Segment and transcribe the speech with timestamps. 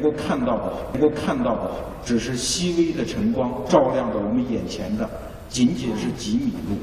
[0.00, 1.70] 能够看到的，能够看到的
[2.04, 5.08] 只是细微的晨光照亮着我们眼前的，
[5.48, 6.76] 仅仅是几米路。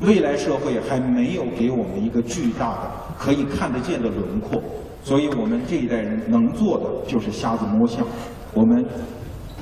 [0.00, 4.60] 未来社会还没有给我们一个巨大的可以看得见的轮廓，
[5.04, 8.04] 所以我们这一代人能做的就是瞎子摸象。
[8.52, 8.84] 我们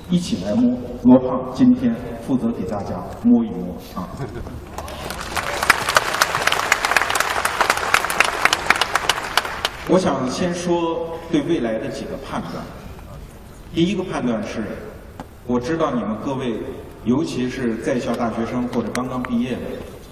[0.09, 0.75] 一起来摸，
[1.05, 4.09] 罗胖今天负责给大家摸一摸啊。
[9.91, 12.65] 我想先说对未来的几个判断。
[13.75, 14.63] 第一个判断是，
[15.49, 16.55] 我知道你们各位，
[17.05, 19.61] 尤其是在校大学生或者刚刚毕业的，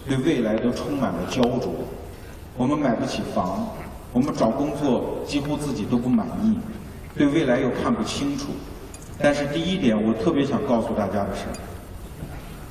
[0.09, 1.73] 对未来都充满了焦灼。
[2.57, 3.69] 我们买不起房，
[4.13, 6.59] 我们找工作几乎自己都不满意，
[7.17, 8.47] 对未来又看不清楚。
[9.21, 11.45] 但是第一点，我特别想告诉大家的是，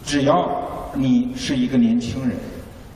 [0.03, 2.37] 只要你是一个年轻人，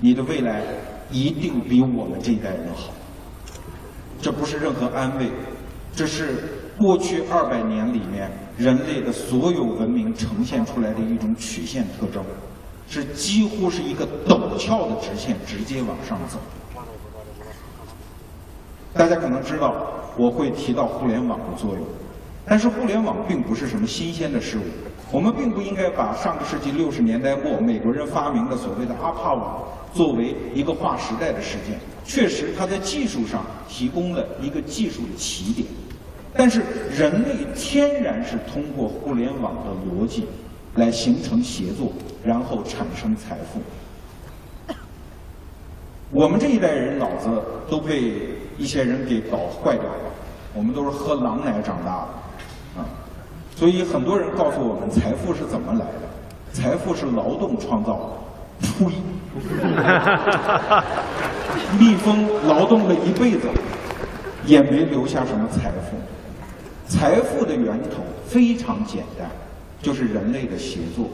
[0.01, 0.61] 你的未来
[1.09, 2.91] 一定比我们这一代人好。
[4.21, 5.31] 这不是任何安慰，
[5.95, 6.35] 这是
[6.77, 12.23] 过去二百年里面人类的所有文明呈现出来的一种曲线特征，
[12.87, 16.37] 是几乎是一个陡峭的直线，直接往上走。
[18.93, 19.73] 大家可能知道
[20.17, 21.83] 我会提到互联网的作用，
[22.45, 24.61] 但是互联网并不是什么新鲜的事物，
[25.11, 29.61] 我们并不应该把上个世纪六十年代末美国人发明的所谓的阿帕网
[29.93, 31.77] 作为一个划时代的事件。
[32.05, 35.67] 确实，它在技术上提供了一个技术的起点，
[36.33, 40.25] 但是人类天然是通过互联网的逻辑
[40.75, 41.91] 来形成协作，
[42.23, 44.75] 然后产生财富。
[46.09, 47.29] 我们这一代人脑子
[47.69, 50.11] 都被一些人给搞坏掉了，
[50.53, 52.07] 我们都是喝狼奶长大的，
[53.61, 56.09] 所以很多人告诉我们财富是怎么来的，
[56.51, 58.91] 财富是劳动创造的，呸！
[61.79, 63.47] 蜜蜂劳动了一辈子，
[64.47, 65.95] 也没留下什么财富。
[66.87, 69.29] 财富的源头非常简单，
[69.79, 71.05] 就是人类的协作。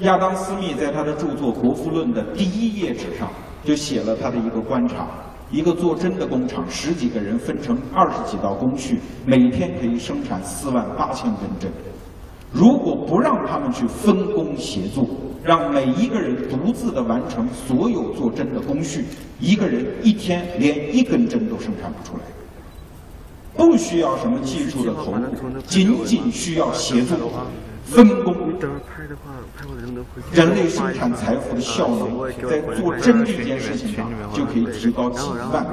[0.00, 3.30] 亚当·斯密在他的著作《国富论》的第一页纸上
[3.62, 5.06] 就写了他的一个观察：
[5.50, 11.70] 一个做针的工厂，十几个人分成二十几道工序，每天可以生产四万八千根针。
[12.52, 15.06] 如果不让他们去分工协作，
[15.42, 19.04] 让每一个人独自的完成所有做针的工序，
[19.40, 22.22] 一个人一天连一根针都生产不出来。
[23.56, 27.16] 不需要什么技术的投入，仅仅需要协作、
[27.84, 28.36] 分工。
[30.32, 35.70] 人类生产财富的效能，在做针这件事情上就可以提高几万倍。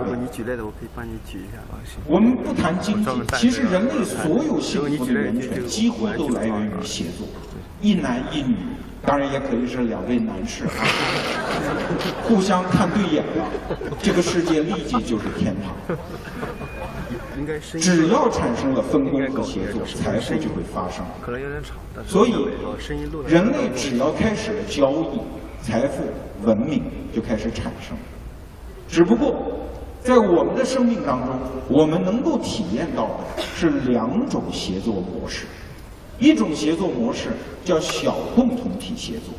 [2.06, 7.28] 我们不谈经济，其实人类所有幸福的源泉几乎都来源于协作，
[7.82, 8.56] 一男一女。
[9.06, 10.72] 当然也可以是两位男士啊，
[12.24, 13.48] 互相看对眼了，
[14.02, 15.98] 这个世界立即就是天堂。
[17.80, 21.06] 只要产生了分工和协作，财富就会发生。
[22.06, 22.34] 所以，
[23.28, 25.20] 人类只要开始了交易，
[25.62, 26.04] 财富、
[26.44, 26.84] 文明
[27.14, 27.98] 就开始产生。
[28.88, 29.36] 只不过，
[30.02, 31.38] 在我们的生命当中，
[31.70, 35.46] 我们能够体验到的是两种协作模式。
[36.20, 37.30] 一种协作模式
[37.64, 39.34] 叫小共同体协作，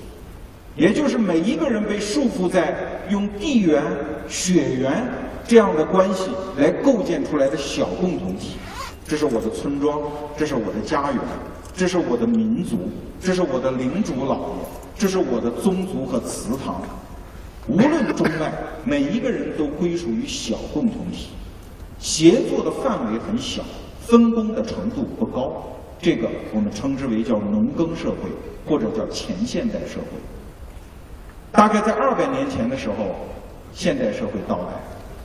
[0.77, 2.73] 也就是每一个人被束缚在
[3.11, 3.83] 用地缘、
[4.29, 5.03] 血缘
[5.49, 8.59] 这样的关系来构建出来的小共同体。
[9.07, 9.99] 这是我的村庄，
[10.37, 11.21] 这是我的家园，
[11.75, 14.45] 这是我的民族，这是我的领主老爷，
[14.99, 16.83] 这是我的宗族和祠堂。
[17.67, 18.53] 无论中外，
[18.85, 21.29] 每一个人都归属于小共同体，
[21.99, 23.63] 协作的范围很小，
[24.03, 25.65] 分工的程度不高。
[25.99, 28.29] 这个我们称之为叫农耕社会，
[28.67, 30.19] 或者叫前现代社会。
[31.51, 33.17] 大概在二百年前的时候，
[33.73, 34.75] 现代社会到来，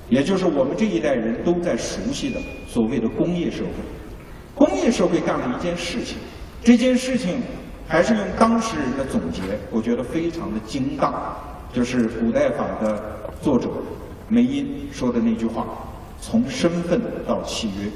[0.09, 3.69] 也就是我们这一代人都在熟悉的所谓的工业社会。
[4.55, 6.17] 工业社会干了一件事情，
[6.63, 7.41] 这件事情
[7.87, 9.41] 还是用当事人的总结，
[9.71, 11.13] 我觉得非常的精当，
[11.73, 13.01] 就是古代法的
[13.41, 13.69] 作者
[14.27, 15.65] 梅因说的那句话：
[16.21, 17.89] 从身份到契约。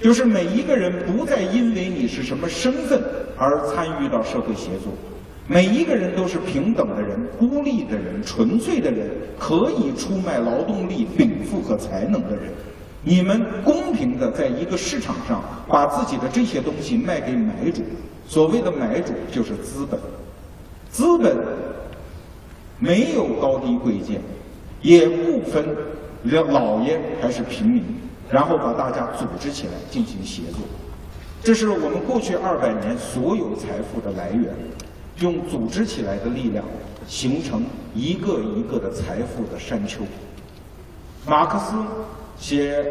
[0.00, 3.02] 就是每一个人不再因为你是什么身份
[3.36, 4.90] 而参与到社会协作，
[5.50, 12.52] 每一个人都是平等的人、孤立的人、纯粹的人，可以出卖劳动力、禀赋和才能的人。
[13.02, 17.82] 你们公平的在一个市场上把自己的这些东西卖给买主，
[18.28, 19.98] 所谓的买主就是资本。
[20.88, 21.36] 资本
[22.78, 24.20] 没有高低贵贱，
[24.80, 25.66] 也不分
[26.22, 27.82] 老爷还是平民。
[28.30, 30.60] 然后把大家组织起来进行协作，
[31.42, 34.54] 这是我们过去二百年所有财富的来源，
[35.20, 36.64] 用组织起来的力量
[37.06, 37.62] 形成
[37.94, 40.00] 一个一个的财富的山丘。
[41.26, 41.74] 马克思
[42.38, 42.82] 写《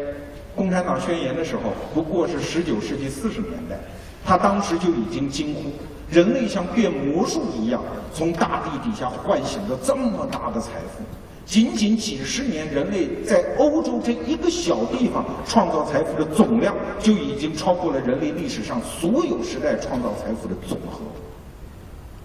[0.54, 1.62] 共产党宣言的时候，
[1.92, 3.76] 不过是十九世纪四十年代，
[4.24, 5.72] 他当时就已经惊呼：
[6.08, 7.82] 人类像变魔术一样，
[8.14, 11.02] 从大地底下唤醒了这么大的财富。
[11.44, 21.00] 仅仅几十年，人类在欧洲这一个小地方创造财富的总量，就已经超过了人类历史上所有时代创造财富的总和。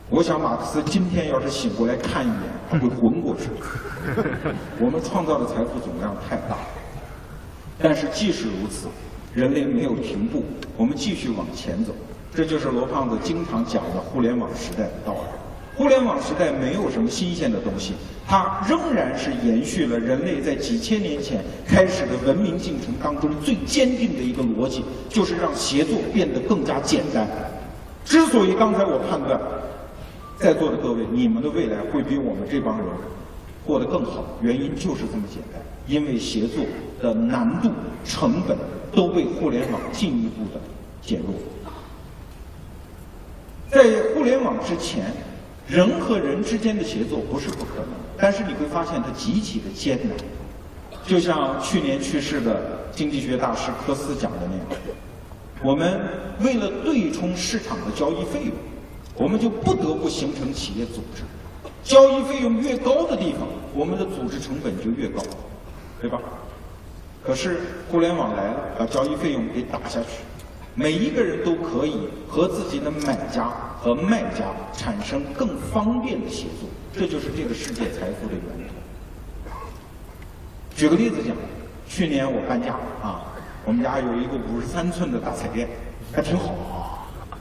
[0.07, 3.49] 我想，马克思今天要是醒过来看一眼，他会昏过去。
[4.79, 6.55] 我们创造的财富总量太大，
[7.79, 8.87] 但是即使如此，
[9.33, 10.43] 人类没有停步，
[10.77, 11.91] 我们继续往前走。
[12.35, 15.19] 这就是罗胖子经常讲的互联网时代的道理。
[15.75, 17.95] 互联网时代没有什么新鲜的东西，
[18.27, 27.27] 它仍然是延续了人类在几千年前开始的文明进程当中最坚定的一个逻辑，就是让协作变得更加简单。
[28.05, 29.41] 之所以刚才我判断。
[30.37, 32.85] 在座的各位，你们的未来会比我们这帮人
[33.65, 36.63] 过得更好，原因就是这么简单，因为协作
[37.01, 37.71] 的难度、
[38.03, 38.57] 成本
[38.93, 40.59] 都被互联网进一步的
[41.01, 41.33] 减弱。
[43.69, 43.83] 在
[44.13, 45.05] 互联网之前，
[45.67, 47.87] 人和人之间的协作不是不可能，
[48.17, 50.17] 但是你会发现它极其的艰难。
[51.07, 54.81] 就像去年去世的经济学大师科斯讲的那样，
[55.63, 55.99] 我们
[56.41, 58.51] 为了对冲市场的交易费用。
[59.17, 61.23] 我们就不得不形成企业组织，
[61.83, 65.21] 交易费用越高的地方，我们的组织成本就越高，
[66.01, 66.19] 对吧？
[67.23, 67.59] 可是
[67.89, 70.19] 互联网来了，把交易费用给打下去，
[70.75, 79.55] 每一个人都可以和自己的买家和卖家产生更方便的协作，这就是这个世界财富的源头。
[80.75, 81.35] 举个例子讲，
[81.87, 83.23] 去年我搬家啊，
[83.63, 85.69] 我们家有一个五十三寸的大彩电，
[86.11, 86.84] 还挺好。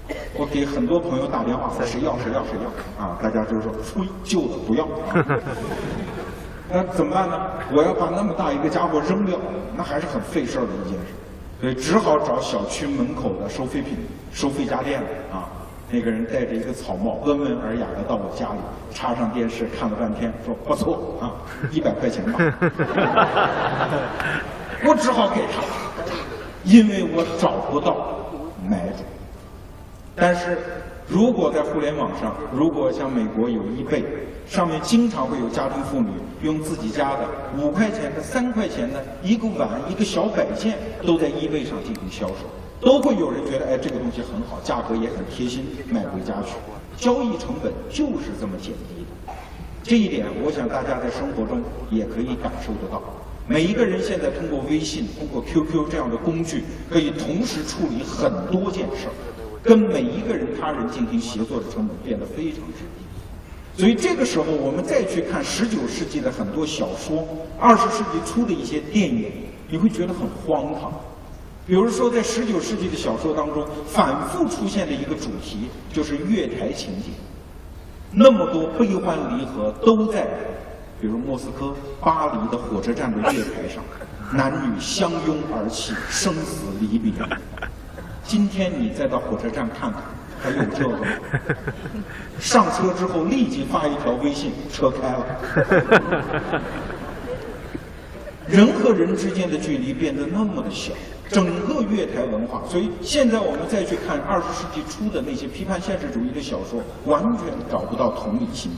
[0.36, 2.68] 我给很多朋友打电话，说谁要谁要谁要
[3.02, 3.16] 啊！
[3.22, 4.86] 大家就是说，吹旧的不要。
[6.70, 7.40] 那怎么办呢？
[7.72, 9.38] 我要把那么大一个家伙扔掉，
[9.76, 11.06] 那还是很费事儿的一件事。
[11.60, 13.96] 所以只好找小区门口的收废品、
[14.32, 15.00] 收废家电
[15.32, 15.48] 啊。
[15.90, 18.58] 那个人戴着一个草帽，温文尔雅的到我家里，
[18.90, 21.30] 插上电视看了半天，说不错啊，
[21.70, 22.38] 一百块钱吧。
[24.84, 25.62] 我只好给他，
[26.64, 27.96] 因为我找不到
[28.68, 29.04] 买主。
[30.16, 30.56] 但是，
[31.08, 34.04] 如果在互联网上，如果像美国有易贝，
[34.46, 36.08] 上面经常会有家庭妇女
[36.42, 37.26] 用自己家的
[37.58, 42.44] 五块钱的、三块钱的一个碗、一个小摆件，都在易贝上进行销售，
[42.80, 46.54] 都会有人觉得，哎，这个东西很好，价格也很贴心，买回家去。
[46.96, 49.32] 交易成本就是这么减低的。
[49.82, 51.60] 这一点，我想大家在生活中
[51.90, 53.02] 也可以感受得到。
[53.48, 59.12] 每一个人现在通过微信、通过 QQ 这样的工具，可以同时处理很多件事儿。
[59.64, 67.26] 跟每一个人、他人进行协作的成本变得非常之低，所以这个时候我们再去看十九世纪的很多小说，
[67.58, 69.32] 二十世纪初的一些电影，
[69.70, 70.92] 你会觉得很荒唐。
[71.66, 77.08] 比如说，在十九世纪的小说当中，反复出现的一个主题就是月台情节，
[78.12, 80.28] 那么多悲欢离合都在，
[81.00, 83.82] 比如莫斯科、巴黎的火车站的月台上，
[84.30, 87.10] 男女相拥而泣，生死离别。
[88.24, 90.02] 今天你再到火车站看看，
[90.42, 91.06] 还有这个吗？
[92.40, 95.26] 上车之后立即发一条微信，车开了。
[98.48, 100.92] 人和人之间的距离变得那么的小，
[101.30, 102.62] 整个月台文化。
[102.68, 108.70] 所以现在我们再去看二十世纪初的那些批判现实主义的小说，完全找不到同理心。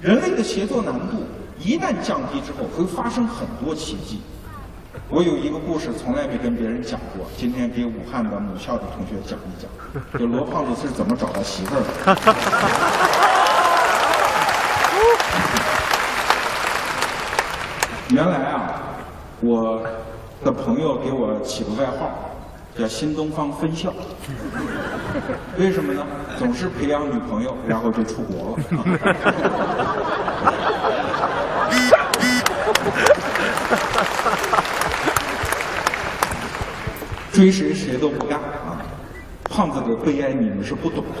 [0.00, 1.24] 人类的协作难度
[1.60, 4.20] 一旦降低之后，会发生很多奇迹。
[5.08, 9.70] 我有一个故事，从来没跟别人讲过，今天给武汉的母校的同学讲一讲，
[10.18, 11.86] 就罗胖子是怎么找到媳妇儿的。
[18.10, 18.82] 原来啊，
[19.40, 19.80] 我
[20.44, 22.10] 的朋友给我起个外号，
[22.76, 23.92] 叫新东方分校。
[25.56, 26.04] 为什么呢？
[26.36, 28.58] 总是培养女朋友，然后就出国了。
[37.36, 38.80] 追谁谁都不干啊！
[39.44, 41.20] 胖子的悲哀你们是不懂的。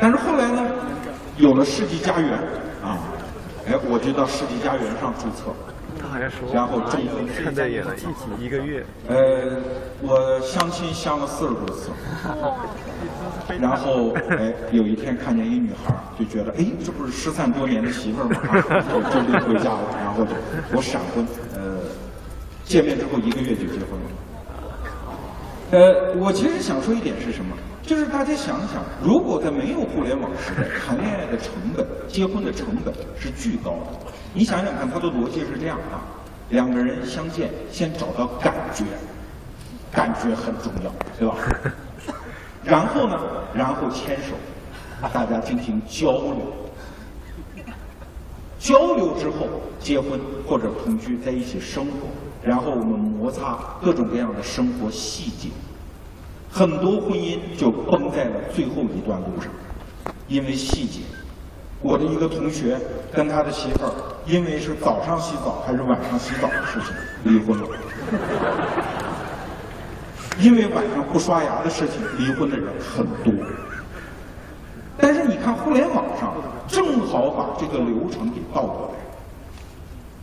[0.00, 0.62] 但是后来呢，
[1.36, 2.32] 有了世纪佳缘
[2.82, 2.96] 啊，
[3.66, 5.52] 哎，我就到世纪佳缘上注册，
[6.50, 8.06] 然后中婚看在一起
[8.40, 8.82] 一个月。
[9.08, 9.60] 呃，
[10.00, 11.90] 我相亲相了四十多次，
[13.60, 18.40] 然后哎，有一天看见一女孩，就觉得哎，这不是失散多年的媳妇儿吗？
[19.12, 20.30] 就领回家了，然后就
[20.74, 21.76] 我闪婚，呃，
[22.64, 24.08] 见面之后一个月就结婚了。
[25.70, 27.54] 呃，我其实想说一点是什么？
[27.82, 34.12] 就是大家想想，如果在没有互联网时代，谈恋爱的成本、结婚的成本是巨高的。
[34.32, 36.04] 你想想看，它的逻辑是这样啊：
[36.50, 38.84] 两个人相见，先找到感觉，
[39.92, 41.36] 感觉很重要，对吧？
[42.64, 43.18] 然后呢，
[43.54, 44.34] 然后牵手，
[45.12, 46.52] 大家进行交流，
[48.58, 49.46] 交流之后
[49.78, 52.08] 结婚或者同居在一起生活，
[52.48, 55.50] 然后我们摩擦各种各样的生活细节，
[56.50, 59.52] 很多婚姻就崩在了最后一段路上，
[60.28, 61.00] 因为细节。
[61.82, 62.80] 我的一个同学
[63.12, 63.92] 跟他的媳妇儿，
[64.24, 67.68] 因为是早上洗澡还是晚上洗澡的事情离婚了。
[70.40, 73.30] 因为晚上不刷牙的事情离婚的人很多。
[74.96, 76.34] 但是你看互联网上，
[76.66, 78.97] 正好把这个流程给倒过来。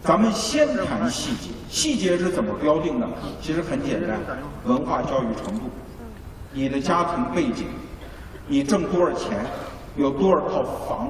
[0.06, 3.08] 咱们先谈细节，细节是怎么标定的？
[3.42, 4.20] 其实很简单，
[4.66, 5.62] 文化教育程度，
[6.54, 7.66] 你的家庭背景，
[8.48, 9.46] 你挣多少钱，
[9.98, 11.10] 有多少套房。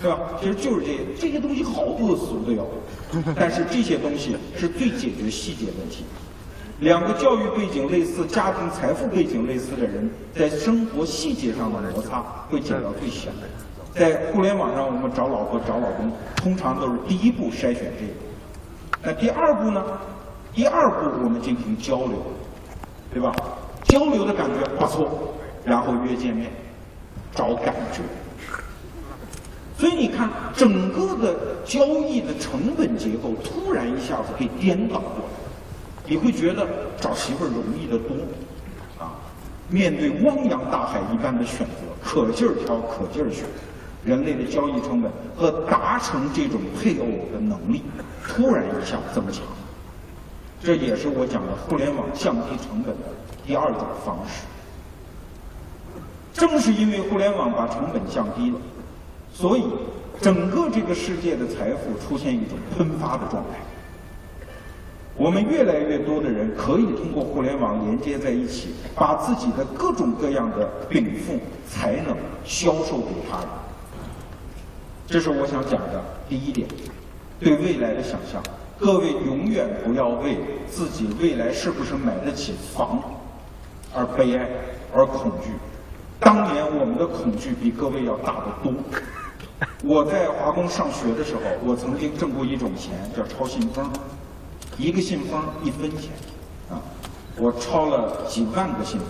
[0.00, 0.18] 对吧？
[0.40, 2.66] 其实就是这些这些东西好恶俗的哟，
[3.38, 6.02] 但是这些东西是最解决细节问题。
[6.80, 13.30] 两个教育背景类似、家庭财富背景类似的人，在生活细节上的摩擦会减到最小。
[13.94, 18.12] 在互联网上，我们找老婆、找老公，通常都是第一步筛选这个。
[19.02, 19.84] 那第二步呢？
[20.54, 22.22] 第二步我们进行交流，
[23.12, 23.34] 对吧？
[23.84, 25.34] 交流的感觉不错，
[25.64, 26.50] 然后约见面，
[27.34, 28.00] 找感觉。
[29.78, 36.66] 所以你看，整个的交易的成本结构突然一下子给颠倒过来，你会觉得
[37.00, 38.14] 找媳妇儿容易得多，
[38.98, 39.12] 啊，
[39.68, 43.44] 面对汪洋大海一般的选择，可劲儿挑，可劲儿选，
[44.04, 47.82] 人类的交易成本和达成这种配偶的能力，
[48.26, 49.44] 突然一下增强，
[50.62, 53.02] 这也是我讲的互联网降低成本的
[53.46, 54.44] 第二种方式。
[56.32, 58.56] 正是因为互联网把成本降低了。
[59.34, 59.64] 所以，
[60.20, 63.58] 整个这个世界的财富出现一种喷发的状态。
[65.16, 73.48] 我们越来越多的人可以通过互联网连接在一起，把自己的各种各样的禀赋、才能销售给他人。
[75.06, 76.66] 这是我想讲的第一点，
[77.38, 78.42] 对未来的想象。
[78.78, 83.00] 各位永远不要为自己未来是不是买得起房
[83.94, 84.48] 而悲哀
[84.92, 85.50] 而恐惧。
[86.18, 88.72] 当年我们的恐惧比各位要大得多。
[89.84, 93.88] 我在华工上学的时候，我曾经挣过一种钱，叫抄信封，
[94.78, 96.10] 一个信封一分钱，
[96.70, 96.82] 啊，
[97.36, 99.08] 我抄了几万个信封，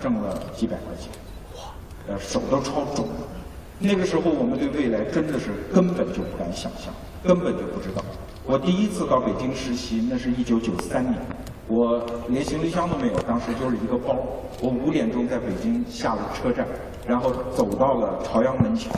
[0.00, 1.10] 挣了几百块钱，
[1.56, 1.70] 哇，
[2.08, 3.14] 呃，手都抄肿了。
[3.84, 8.04] 那个时候我们对未来真的是根本就不敢想象，根本就不知道。
[8.46, 11.18] 我第一次到北京实习，那是一九九三年，
[11.66, 14.16] 我连行李箱都没有，当时就是一个包。
[14.60, 16.64] 我五点钟在北京下了车站，
[17.04, 18.88] 然后走到了朝阳门桥。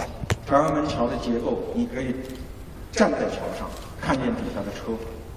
[0.46, 2.16] 朝阳门桥的结构，你可以
[2.92, 3.66] 站在桥上，
[3.98, 4.92] 看见底下的车，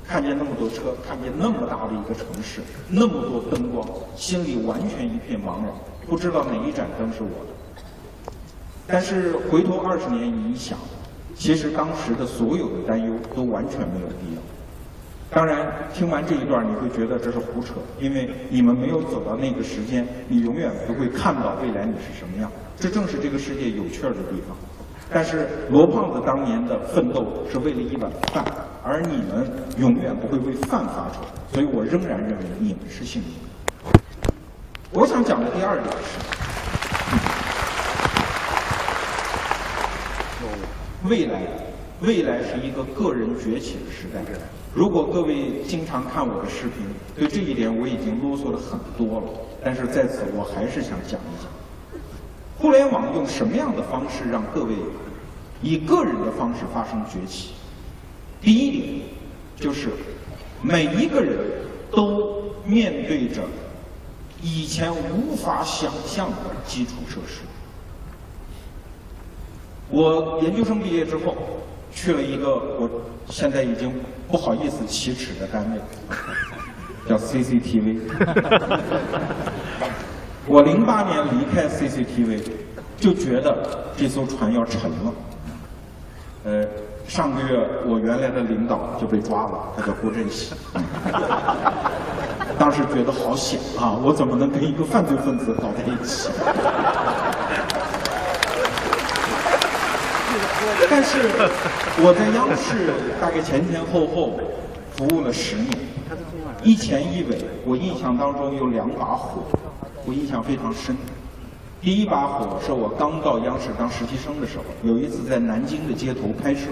[0.06, 3.88] 看见那么多车，看见那么大的一个城市，那么多灯光，
[4.18, 5.72] 心里完全一片茫然，
[6.06, 7.57] 不知道哪一盏灯是我的。
[8.88, 10.78] 但是回头二十年你一想，
[11.36, 14.42] 其实当时的所有的担忧都完全没有必要。
[15.30, 22.50] 当然，听完这一段，你会觉得这是胡扯，因为你们没有走到那个时间，你永远不会看到未来你是什么样。
[22.80, 24.56] 这正是这个世界有趣儿的地方。
[25.12, 28.46] 但是罗胖子当年的奋斗是为了一碗饭，
[28.84, 31.22] 而你们永远不会为饭发愁，
[31.54, 34.32] 所以我仍然认为你们是幸运的。
[34.94, 36.47] 我想讲的第二点是，
[41.08, 41.42] 未来，
[42.02, 44.22] 未来是一个个人崛起的时代。
[44.74, 46.86] 如果各位经常看我的视频，
[47.16, 49.28] 对这一点我已经啰嗦了很多了，
[49.64, 51.50] 但是在此我还是想讲一讲。
[52.58, 54.74] 互联网用什么样的方式让各位
[55.62, 57.54] 以个人的方式发生崛起？
[58.42, 59.02] 第一点
[59.56, 59.90] 就是
[60.62, 61.38] 每一个人
[61.90, 63.42] 都面对着
[64.42, 66.36] 以前无法想象的
[66.68, 67.42] 基础设施。
[69.90, 71.36] 我研究生毕业之后
[71.92, 72.90] 去了一个我
[73.30, 73.94] 现在已经
[74.30, 75.80] 不好意思启齿的单位，
[77.10, 78.00] 叫 CCTV。
[80.46, 82.42] 我零八年离开 CCTV，
[82.98, 83.58] 就觉得
[83.98, 85.14] 这艘船要沉了。
[86.46, 86.66] 呃，
[87.08, 90.54] 上个月我原来的领导就被抓了，他叫郭振喜。
[92.60, 93.96] 当时觉得好险啊！
[94.04, 96.30] 我怎么能跟一个犯罪分子搞在一起？
[100.90, 101.20] 但是
[102.02, 104.40] 我在央视大概前前后后
[104.96, 105.70] 服务了十年，
[106.64, 109.44] 一前一尾，我印象当中有两把火。
[110.06, 110.96] 我印象非常深，
[111.82, 116.70] 第一把火是我刚到央视当实习生的时候，有一次在南京的街头拍摄，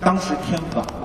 [0.00, 1.04] 当时天晚了，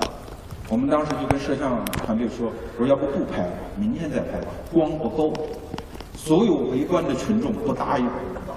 [0.70, 5.34] 我们当时就跟摄像团队说：“说要不不拍了，明天再拍吧，光不够。”
[6.16, 8.08] 所有围观的群众不答应，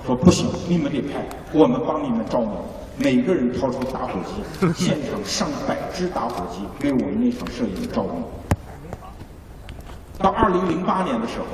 [0.06, 2.52] 说：“不行，你们得拍，我们帮你们照明。”
[3.00, 8.24] 每个人掏出打火机，现场上百支打火机给我们那场摄影照明。
[10.18, 11.46] 到二零零八年的时候，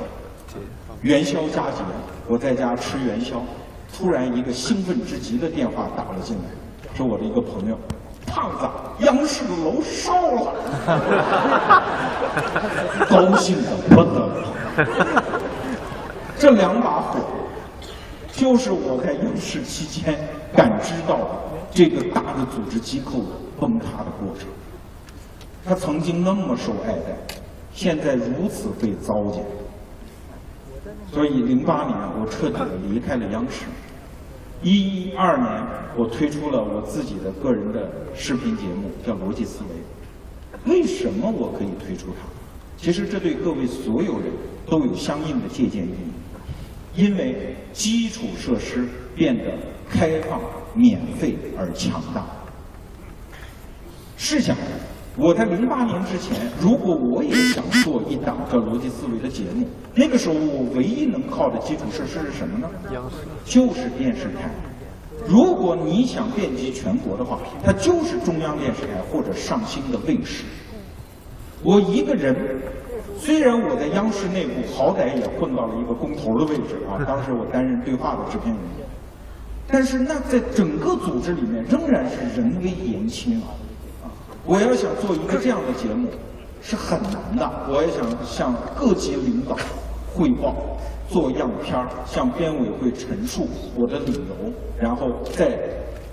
[1.02, 1.84] 元宵佳节，
[2.26, 3.42] 我在家吃元宵，
[3.94, 6.44] 突然一个兴奋至极的电话打了进来，
[6.96, 7.78] 是我的一个朋友。
[8.26, 8.66] 胖子，
[9.04, 10.54] 央视的楼烧了，
[13.06, 15.22] 高兴的不得了。
[16.38, 17.20] 这两把火，
[18.32, 20.18] 就是我在央视期间
[20.56, 21.30] 感知到的
[21.70, 23.24] 这个大的组织机构
[23.60, 24.48] 崩塌的过程。
[25.64, 27.16] 他曾经那么受爱戴，
[27.72, 29.44] 现在如此被糟践。
[31.12, 33.64] 所以，零八年我彻底的离开了央视。
[34.62, 40.70] 一一二年，我推出了我自己的个人的视频节目，叫《逻辑思维》。
[40.72, 42.28] 为什么我可以推出它？
[42.76, 44.32] 其实这对各位所有人
[44.66, 47.02] 都有相应的借鉴意义。
[47.02, 49.56] 因为基础设施变得
[49.88, 50.40] 开放、
[50.74, 52.24] 免费而强大。
[54.16, 54.56] 试想，
[55.16, 62.68] 我在零八年之前，如果我也想做一档叫《逻辑思维》的节目，那个时候我唯一能靠的基础设施是什么呢？
[63.44, 64.50] 就是电视台。
[65.26, 70.44] 如果你想遍及全国的话，它就是中央电视台或者上星的卫视。
[71.62, 72.34] 我一个人，
[73.16, 78.62] 虽然我在央视内部好歹也混到了一个工头的位置啊，当时我担任对话的制片人，
[79.66, 83.48] 但是那在整个组织里面仍然是人微言轻啊。
[84.44, 86.08] 我要想做一个这样的节目，
[86.60, 87.50] 是很难的。
[87.68, 89.56] 我也想向各级领导
[90.14, 90.54] 汇报。
[91.06, 95.60] 做样片儿，向编委会陈述我的理由，然后再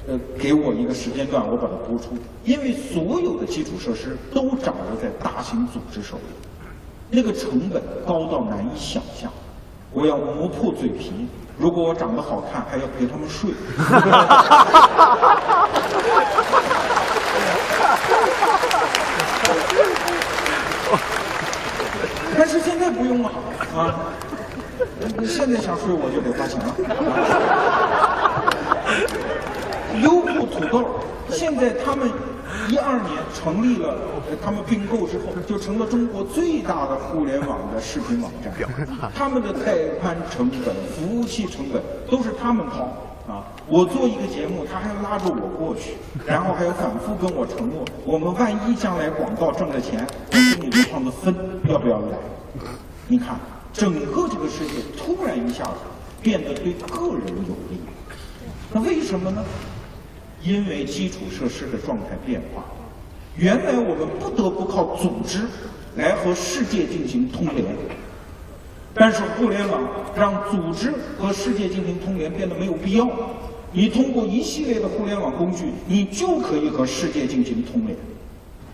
[0.06, 2.10] 呃给我一个时间段，我把它播出。
[2.44, 6.68] 因为所有的基础设施都掌握在大型组织手里，
[7.10, 9.32] 那个成本高到难以想象。
[9.94, 11.26] 我要磨破嘴皮，
[11.58, 13.52] 如果我长得好看，还要陪他们睡。
[22.38, 23.30] 但是现在不用了
[23.76, 23.96] 啊。
[25.28, 26.76] 现在想睡我就得花钱了。
[30.02, 32.10] 优酷土豆现在他们
[32.70, 33.96] 一二年成立了，
[34.44, 38.54] 他们并购之后就成了中国最大的互联网的视频网站。
[39.14, 42.84] 他们的带宽成本、服务器成本都是他们掏
[43.32, 43.46] 啊！
[43.68, 51.36] 我做一个节目，他还拉着我过去，然后还要反复跟我承诺：我们万一将来广告挣了钱，我跟你多少的分，
[51.68, 52.18] 要不要来？
[53.08, 53.40] 你看。
[53.74, 55.80] 整个这个世界突然一下子
[56.22, 57.80] 变得对个人有利，
[58.70, 59.42] 那为什么呢？
[60.44, 62.64] 因为基础设施的状态变化。
[63.38, 65.40] 原来我们不得不靠组织
[65.96, 67.66] 来和世界进行通联，
[68.94, 69.82] 但是互联网
[70.16, 73.10] 让组织和世界进行通联变得没有必要。
[73.72, 77.96] 你通过一系列的互联网工具，你就可以和世界进行通联。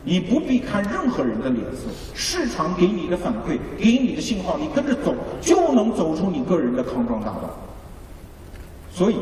[0.04, 1.82] 你不必看任何人的脸色，
[2.16, 7.56] 市场给你的反馈，给你的信号，你跟着走，就能走出你个人的康庄大道。
[8.92, 9.18] 所以，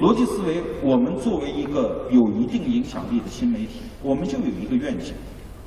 [0.00, 5.12] 逻辑思维，我们作为一个有一定影响力的新媒体，我们就有一个愿景。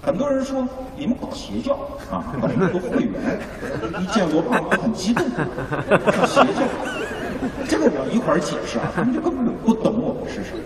[0.02, 0.68] 很多人说
[0.98, 1.76] 你们搞邪教
[2.12, 3.40] 啊，搞那么多会员，
[4.02, 6.64] 一见罗胖都很激动，搞邪教，
[7.70, 10.64] 这个我一会儿解释啊，他们就根本不懂我们是什么。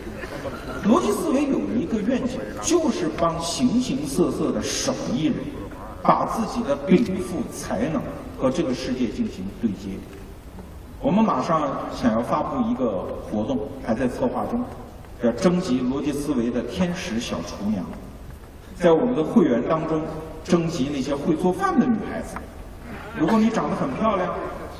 [0.85, 5.35] 逻辑思维有一个愿景，就是帮形形色色的手艺人，
[6.01, 8.01] 把自己的禀赋才能
[8.37, 9.89] 和这个世界进行对接。
[11.01, 11.61] 我们马上
[11.93, 14.63] 想要发布一个活动，还在策划中，
[15.21, 17.83] 要征集逻辑思维的天使小厨娘，
[18.75, 20.01] 在我们的会员当中
[20.43, 22.35] 征集那些会做饭的女孩子。
[23.17, 24.33] 如果你长得很漂亮，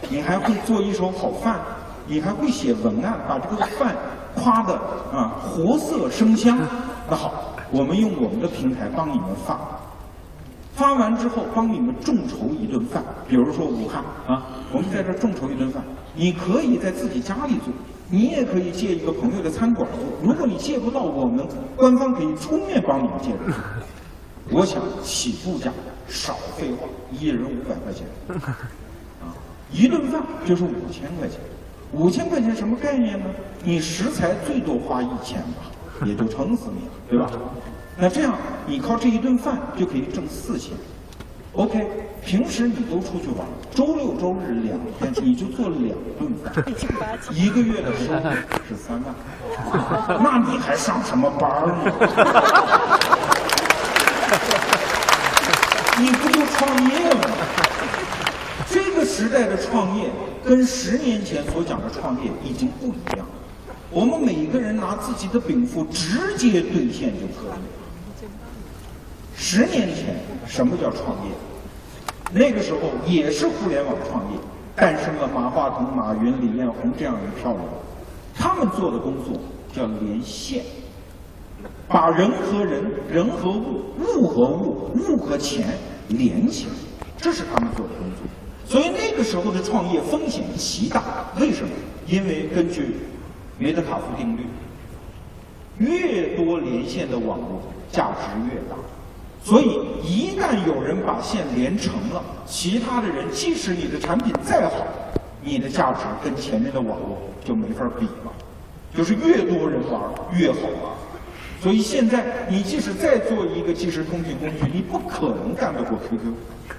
[0.10, 1.60] 你还会做一手好饭，
[2.08, 3.96] 你还会写文案，把这个饭。
[4.40, 4.76] 夸的
[5.12, 6.60] 啊，活色生香。
[7.10, 9.60] 那好，我们用我们的平台帮你们发，
[10.76, 13.04] 发完之后帮你们众筹一顿饭。
[13.28, 15.82] 比如说武汉啊，我们在这众筹一顿饭，
[16.18, 17.72] 你可以在自己家里做，
[18.10, 20.28] 你也可以借一个朋友的餐馆做。
[20.28, 23.30] 如果你借不到，我们官方可以出面帮你们借。
[24.50, 25.72] 我想起步价
[26.08, 28.08] 少废话，一人五百块钱，
[29.22, 29.36] 啊，
[29.72, 31.40] 一顿饭就是五千块钱。
[31.94, 33.26] 五千块钱什么概念呢？
[33.64, 37.30] 你食材最多花一千吧，也就撑死你了，对吧？
[37.98, 40.74] 那这样你靠这一顿饭就可以挣四千。
[41.54, 41.88] OK，
[42.28, 46.62] 平时你都出去玩，周六周日两天你就做两顿饭，
[47.34, 48.20] 一个月的收入
[48.68, 49.16] 是三万，
[50.22, 51.76] 那你还上什么班呢？
[55.98, 57.22] 你不就创业吗。
[58.70, 60.10] 这个时代的创业
[60.44, 63.26] 跟十年前所讲的创业已经不一样了。
[63.90, 67.58] 我们每一个人拿自己的禀赋直接兑现就可以了。
[69.34, 71.32] 十年前什么叫创业？
[72.32, 74.40] 那个时候也是互联网创业，
[74.76, 77.62] 诞生了马化腾、马云、李彦宏这样一票人。
[78.36, 79.34] 他们做的工作
[79.74, 80.64] 叫连线，
[81.88, 85.68] 把人和人、人和物、物和物、物和钱
[86.10, 86.74] 连起来，
[87.18, 88.28] 这是他们做的工作。
[88.66, 91.02] 所以那个时候的创业风险极大。
[91.40, 91.70] 为什么？
[92.06, 92.96] 因为根据
[93.58, 94.46] 梅德卡夫定律，
[95.78, 97.62] 越多连线的网络
[97.92, 98.76] 价值越大。
[99.48, 104.86] 所以一旦有人把线连成了，其他的人即使你的产品再好，
[105.42, 108.34] 你的价值跟前面的网络就没法比了。
[108.94, 110.02] 就是越多人玩
[110.38, 110.92] 越好玩。
[111.62, 116.34] 所以现在你即使再做一个即时通讯工具，你不可能干得过 QQ，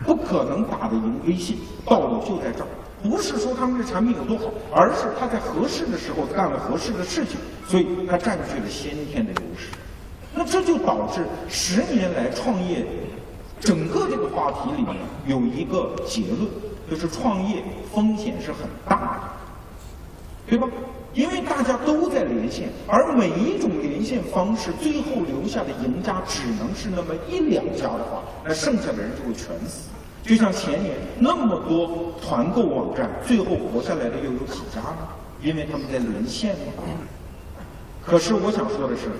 [0.04, 1.56] 不可能打得赢微信。
[1.86, 2.68] 道理就在这儿。
[3.02, 9.68] 不是说他们的产品有多好，而是他在合适的时候干了合适的事情，所以他占据了先天的优势。
[10.38, 12.86] 那这就导致十年来创业
[13.58, 14.94] 整个这个话题里面
[15.26, 16.48] 有一个结论，
[16.88, 17.60] 就是创业
[17.92, 19.20] 风险是很大的，
[20.48, 20.68] 对吧？
[21.12, 29.88] 因为大家都在连线，而每一种连线方式最后留下的赢家只能是那么一两家的话，那剩下的人就会全死。
[30.22, 35.08] 就像前年那么多团购网站，最后活下来的又有几家呢？
[35.42, 36.84] 因为他们在连线嘛。
[38.06, 39.10] 可是我想说的是，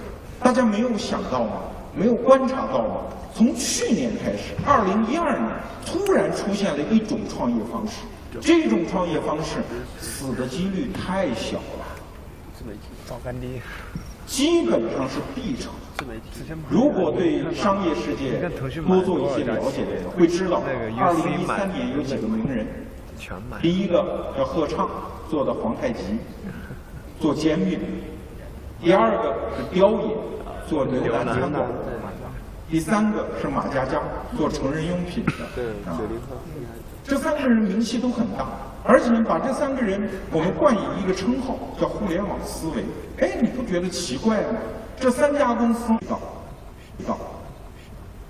[0.42, 1.53] 大家没有想到吗？
[1.94, 2.94] 没有观察到吗？
[3.35, 5.51] 从去年开始，二零一二年
[5.87, 8.03] 突然出现了一种创业方式，
[8.40, 9.57] 这种创业方式
[10.01, 11.85] 死的几率太小了，
[13.09, 13.48] 找干爹，
[14.27, 15.72] 基本上是必成。
[16.68, 18.38] 如果对商业世界
[18.87, 20.62] 多做一些了解的人，会知道，
[20.98, 22.66] 二零一三年有几个名人，
[23.61, 24.88] 第一个叫贺畅，
[25.29, 26.18] 做的皇太极，
[27.20, 27.79] 做煎饼；
[28.80, 30.16] 第二个是雕爷，
[30.68, 31.64] 做牛腩餐馆；
[32.70, 34.00] 第三个是马佳佳，
[34.36, 35.98] 做成人用品的啊。
[37.02, 38.46] 这三个人名气都很大，
[38.84, 42.84] 而且把这三个人我们冠以一个称号，叫“互联网思维”。
[43.18, 44.58] 哎，你不觉得奇怪吗？
[45.00, 46.20] 这三家公司渠道，
[46.98, 47.18] 渠道，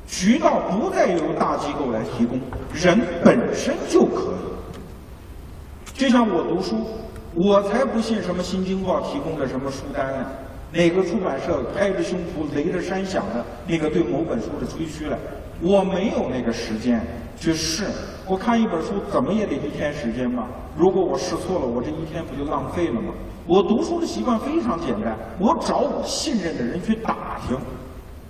[0.07, 2.41] 渠道不再由大机构来提供，
[2.73, 5.99] 人本身就可以。
[5.99, 6.87] 就像我读书，
[7.41, 10.27] 我才不信什么新京报提供的什么书单呢？
[10.73, 15.17] 哪个出版社拍着胸脯、擂着山响的那个对某本书的吹嘘来？
[15.63, 17.01] 我没有那个时间
[17.39, 17.85] 去试。
[18.27, 20.49] 我看一本书怎么也得一天时间吧？
[20.77, 23.15] 如果我试错了，我这一天不就浪费了吗？
[23.47, 27.57] 我读书的习惯非常简单，我找我信任的人去打听。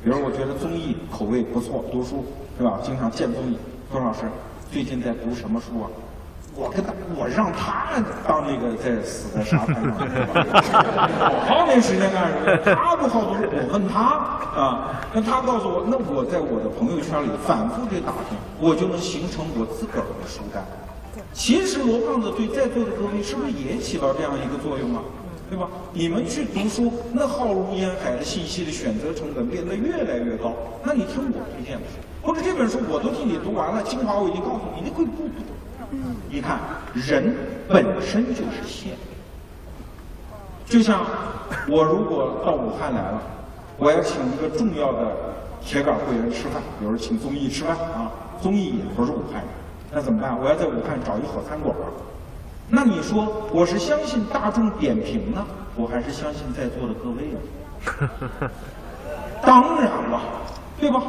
[0.05, 2.27] 比如我觉得综艺口味不错，读书
[2.59, 2.79] 是吧？
[2.83, 3.57] 经常见综艺。
[3.91, 4.21] 周老师
[4.71, 5.89] 最近在读什么书啊？
[6.59, 12.75] 我跟他，我让他当那个在死在沙滩上，我 好没时间干什么？
[12.75, 14.19] 他不好读，我问他
[14.59, 20.59] 啊，那他告诉我，那我在我的朋友圈里反复的打听，我就能形成我自个儿的书单。
[21.33, 25.03] 其实罗胖子对在座的各位是不是也起到这样一个作用啊？
[25.49, 25.71] 对吧？
[25.95, 30.53] 你们去读书，那浩如烟海的信息的选择成本变得越来越高。
[30.83, 35.55] 那你听我推荐的书，或者这本书我都替你读完了，精华我已经告诉你，你可以不读？
[36.31, 36.59] 你看，
[36.95, 37.35] 人
[37.69, 38.93] 本身就是线。
[40.67, 41.01] 就像
[41.69, 43.23] 我如果到武汉来了，
[43.79, 45.17] 我要请一个重要的
[45.63, 49.49] 铁杆会员吃饭，比如请综艺吃饭啊，综艺也不是武汉人。
[49.91, 50.39] 那怎么办？
[50.39, 51.75] 我要在武汉找一好餐馆
[52.69, 55.43] 那你说我是相信大众点评呢，
[55.75, 58.51] 我还是相信在座的各位呢？
[59.41, 60.21] 当然了，
[60.79, 61.03] 对吧？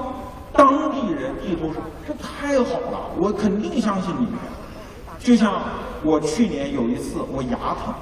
[0.53, 4.39] 当地人地头上，这太好了，我肯定相信你们。
[5.19, 5.61] 就像
[6.03, 7.93] 我去年有一次我牙疼，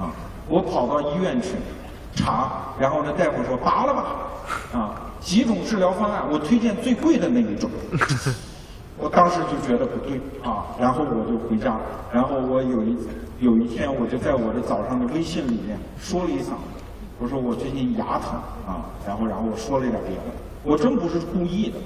[0.00, 0.10] 啊，
[0.48, 1.50] 我跑到医院去
[2.14, 4.16] 查，然后那大夫说拔了吧，
[4.72, 7.70] 啊，几种治疗方案，我推荐最贵的那一种。
[8.98, 11.76] 我当时就觉得不对啊，然后我就回家，
[12.12, 12.96] 然后我有一
[13.40, 16.82] 有一天我就在我的早上的微信里面说了一嗓子，
[17.18, 20.22] 我说我最近牙疼啊，然后然后我说了一点别的，
[20.62, 21.78] 我真不是故意的，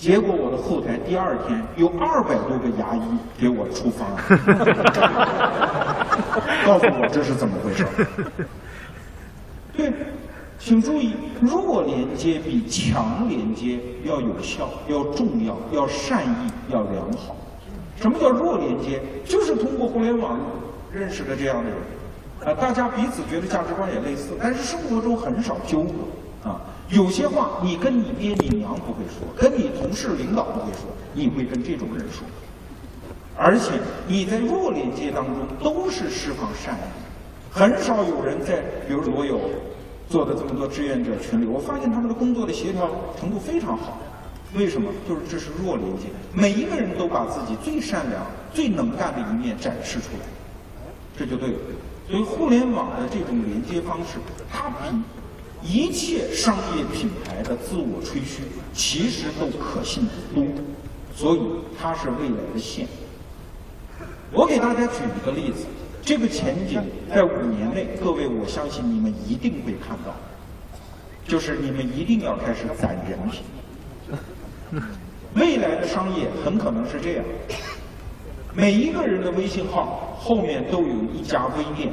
[0.00, 3.02] 结果我的后台第二天有二百多个牙医
[3.38, 4.24] 给我出方案，
[6.64, 7.84] 告诉我这是怎么回事，
[9.76, 9.92] 对。
[10.58, 17.34] 请注意，弱连接比强连接要有效、要重要、要善意、要良好。
[17.96, 19.00] 什么叫弱连接？
[19.24, 20.38] 就是通过互联网
[20.92, 21.78] 认识的这样的人，
[22.44, 25.92] 啊，大家彼此觉得价值观也类似，但是生活中很少纠葛，
[26.50, 26.60] 啊，
[26.90, 32.26] 有些话你跟你爹你娘不会说，跟你同事领导不会说，你会跟这种人说。
[33.36, 33.72] 而且
[34.06, 36.80] 你在弱连接当中都是释放善意，
[37.50, 39.40] 很少有人在，比如我有
[40.08, 43.96] 做的这么多志愿者群里，我发现他们的工作的协调程度非常好。
[44.54, 44.90] 为什么？
[45.08, 48.20] 就是这是弱连接，每一个人都把自己最善良、
[48.52, 50.26] 最能干的一面展示出来，
[51.16, 51.58] 这就对了。
[52.10, 54.18] 所以互联网的这种连接方式，
[54.52, 54.74] 它比
[55.62, 58.42] 一切商业品牌的自我吹嘘
[58.72, 60.44] 其实都可信得多，
[61.14, 61.40] 所以
[61.78, 62.86] 它是未来的线。
[64.32, 65.66] 我给大家举一个例子，
[66.02, 70.14] 这个前景在五年内，各位我相信你们一定会看到，
[71.26, 74.80] 就是你们一定要开始攒人品。
[75.34, 77.24] 未来的商业很可能是这样：
[78.54, 81.92] 每一个人的微信号后面都有一家微店，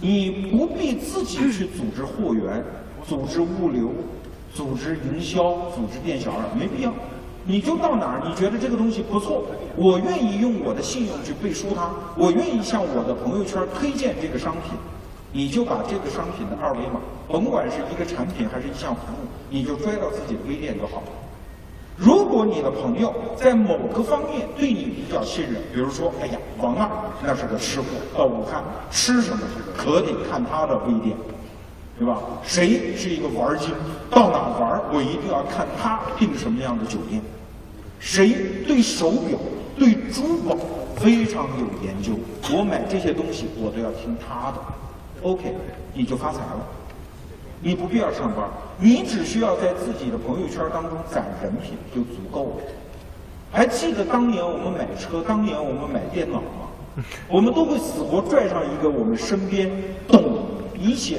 [0.00, 2.62] 你不必自己去组织货源、
[3.06, 3.90] 组织物流、
[4.54, 6.94] 组织营销、组织店小二，没必要。
[7.44, 14.78] 你就到哪儿，你觉得这个东西不错，我愿意用我的信用去背书它，我愿意向我的朋友圈推荐这个商品，
[15.32, 21.06] 你就把这个商品的二维码，甭管是一个产品还是一项服务，你就拽到自己的微店就好了。
[21.98, 26.88] 如果你的朋友在某个方面对你比较信任，比如说，哎呀，王二
[27.22, 29.42] 那是个吃货，到武汉吃什么
[29.76, 31.16] 可得看他的微店。
[31.98, 32.20] 对吧？
[32.44, 33.74] 谁是一个玩精？
[34.08, 37.20] 到哪玩我一定要看他订什么样的酒店。
[37.98, 39.36] 谁对手表、
[39.76, 40.56] 对珠宝
[40.94, 42.12] 非常有研究？
[42.56, 44.58] 我买这些东西，我都要听他的。
[45.24, 45.52] OK，
[45.92, 46.64] 你就发财了。
[47.60, 48.44] 你不必要上班，
[48.78, 52.62] 你只需要在自己的朋友圈当中攒人品就足够了。
[53.50, 56.68] 还记得当年我们买车，当年我们买电脑吗？
[57.28, 59.70] 我们都会死活拽上一个我们身边
[60.06, 60.22] 懂
[60.78, 61.18] 一些。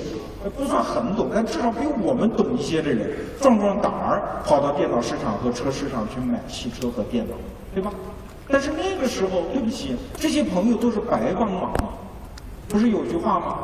[0.55, 3.09] 不算很懂，但至少比我们懂一些的人，
[3.41, 7.35] 壮壮胆儿跑到电脑市场和车市场去买汽车和电脑，
[7.75, 7.91] 对吧？
[8.47, 11.73] 但是那个时候，对不起，这些朋友都是白帮忙！
[12.69, 13.57] 不是有句话吗？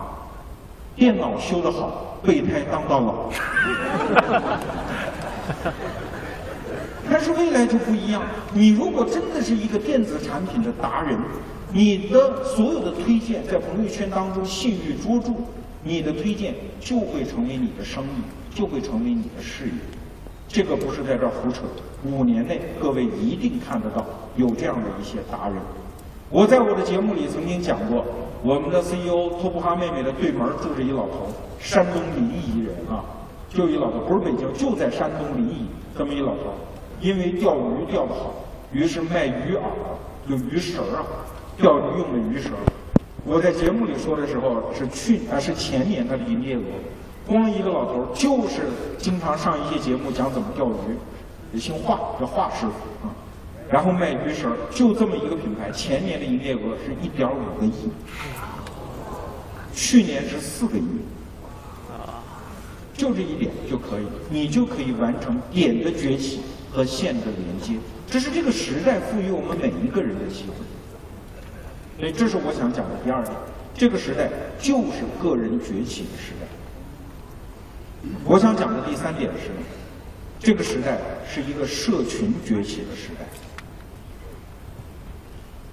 [0.96, 3.30] 电脑修得好，备胎当到老。
[7.10, 11.18] 但是未来就不一样，你如果真的是一个电子产品的达人，
[11.72, 15.34] 你的所有的推荐在朋友圈当中信誉卓著。
[15.88, 19.72] 你的推荐就会成为你的生意，就会成为你的事业。
[20.48, 21.62] 这个不是在这儿胡扯。
[22.04, 24.04] 五年内，各位一定看得到
[24.36, 25.58] 有这样的一些达人。
[26.32, 28.04] 我在我的节目里曾经讲过，
[28.46, 33.04] 我们的 CEO 托布哈妹妹的对门住着一老头，山东临沂人啊，
[33.50, 35.54] 就一老头，不是北京，就在山东临沂
[35.98, 36.54] 这么一老头，
[37.02, 38.36] 因为钓鱼钓得好，
[38.72, 41.02] 于是卖鱼饵，就鱼食啊，
[41.58, 42.52] 钓鱼用的鱼食。
[43.26, 46.62] 我在节目里说的时候是去啊是前年他的营业额，
[47.26, 48.62] 光一个老头就是
[49.00, 50.68] 经常上一些节目讲怎么钓
[51.52, 53.10] 鱼，姓华叫华师傅啊，
[53.68, 57.90] 然后卖鱼食就这么一个品牌，前年的营业额是一点五个亿，
[59.76, 60.88] 去年是四个亿，
[61.92, 62.24] 啊
[62.96, 66.40] 就这一点就可以，你就可以完成点的崛起
[66.72, 70.54] 和线的连接，这是这个时代赋予我们每一个人的机会。
[72.00, 73.36] 所以，这是我想讲的第二点。
[73.78, 76.48] 这个时代就是个人崛起的时代。
[78.24, 79.52] 我想讲的第三点是，
[80.40, 83.26] 这个时代是一个社群崛起的时代。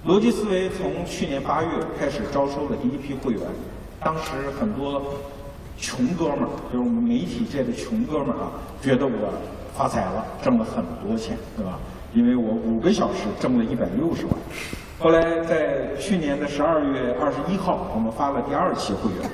[0.05, 3.41] 逻辑思维从去年八月开始招收了第一批会员，
[4.03, 5.01] 当时很多
[5.77, 9.33] 穷哥们儿，就是我们媒体界的穷哥们儿啊，觉得我
[9.75, 11.79] 发财了，挣了很多钱，对吧？
[12.13, 14.35] 因为我五个小时挣了一百六十万。
[14.99, 19.29] 后来在去年的十二月二十一号，我们发了第二期会员，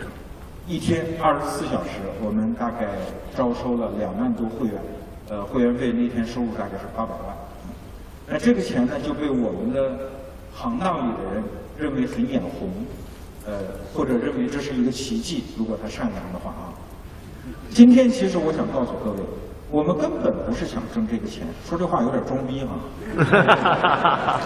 [0.68, 2.88] 一天二十四小时，我们大概
[3.36, 4.76] 招收了两万多会员，
[5.30, 7.36] 呃，会员费那天收入大概是八百万。
[8.28, 9.92] 那这个钱呢，就被我们的
[10.54, 11.44] 行当里的人
[11.78, 12.70] 认为很眼红，
[13.50, 13.58] 呃，
[13.96, 16.70] 或者认为这是一个奇迹，如果他善良的话啊。
[17.72, 19.18] 今天其实我想告诉各位。
[19.72, 22.80] 我们根本不是想挣这个钱，说这话有点装逼哈。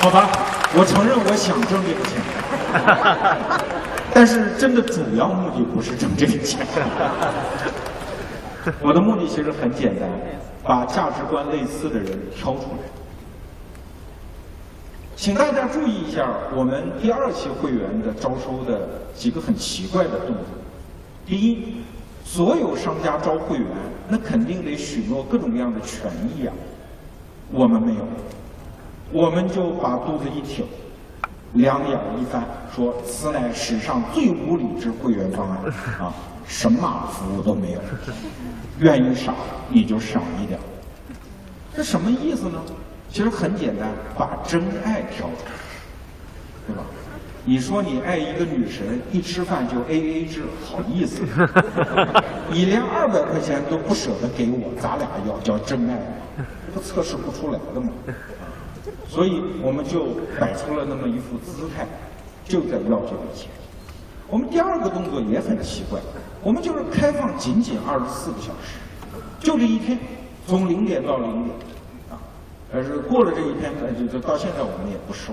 [0.00, 0.30] 好吧，
[0.76, 2.20] 我承认我想挣这个钱，
[4.12, 6.66] 但是真的主要目的不是挣这个钱。
[8.80, 10.06] 我的目的其实很简单，
[10.62, 13.03] 把价值观类似的人挑出来。
[15.16, 20.44] 请大家注意一下我们第二期会员的招收的几个很奇怪的动作。
[21.26, 21.76] 第一。
[22.26, 23.66] 所有商家招会员，
[24.08, 26.54] 那肯定得许诺各种各样的权益啊。
[27.52, 28.00] 我们没有，
[29.12, 30.64] 我们就把肚子一挺，
[31.52, 32.42] 两眼一翻，
[32.74, 35.58] 说此乃史上最无理之会员方案
[36.00, 36.14] 啊！
[36.46, 37.80] 什么服务都没有，
[38.80, 39.34] 愿意赏
[39.68, 40.58] 你就赏一点。
[41.76, 42.58] 这什么意思呢？
[43.14, 45.52] 其实很简单，把真爱挑出来，
[46.66, 46.82] 对吧？
[47.44, 51.22] 你说你爱一个女神，一吃饭就 A A 制，好意思？
[52.50, 56.44] 你连二百块钱都不舍得给我，咱俩要叫真爱吗？
[56.74, 57.92] 这测试不出来的嘛。
[59.08, 60.06] 所以我们就
[60.40, 61.86] 摆出了那么一副姿态，
[62.44, 63.48] 就在要这笔钱。
[64.26, 66.00] 我们第二个动作也很奇怪，
[66.42, 68.80] 我们就是开放仅仅二十四个小时，
[69.38, 69.96] 就这一天，
[70.48, 71.62] 从零点到零点，啊，
[72.74, 75.32] 但是过了这一天，就就到现在我们也不收。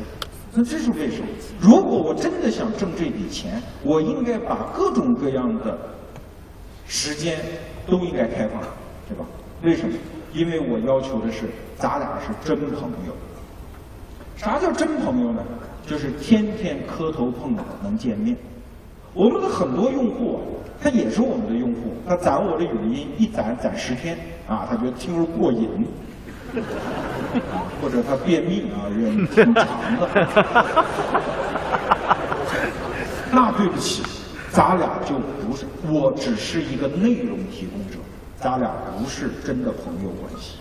[0.53, 1.27] 那这是为什么？
[1.59, 5.75] 如果我真的想挣这笔钱，我应该把各种各样的
[6.85, 7.39] 时间
[7.87, 8.61] 都应该开放，
[9.07, 9.25] 对吧？
[9.63, 9.95] 为什么？
[10.33, 13.13] 因为我要求的是咱俩是真朋友。
[14.35, 15.43] 啥叫真朋友呢？
[15.85, 18.37] 就是天天磕头碰脑能见面。
[19.13, 20.39] 我们的很多用户，
[20.79, 25.87] 他也是我们的用户，他攒我的语音一攒攒十天啊，他觉得听着过瘾。
[27.81, 29.65] 或者他便秘啊，人挺长
[29.99, 30.85] 的。
[33.31, 34.03] 那对不起，
[34.51, 37.97] 咱俩就不是，我只是一个内容提供者，
[38.37, 40.57] 咱俩不是真的朋友关系。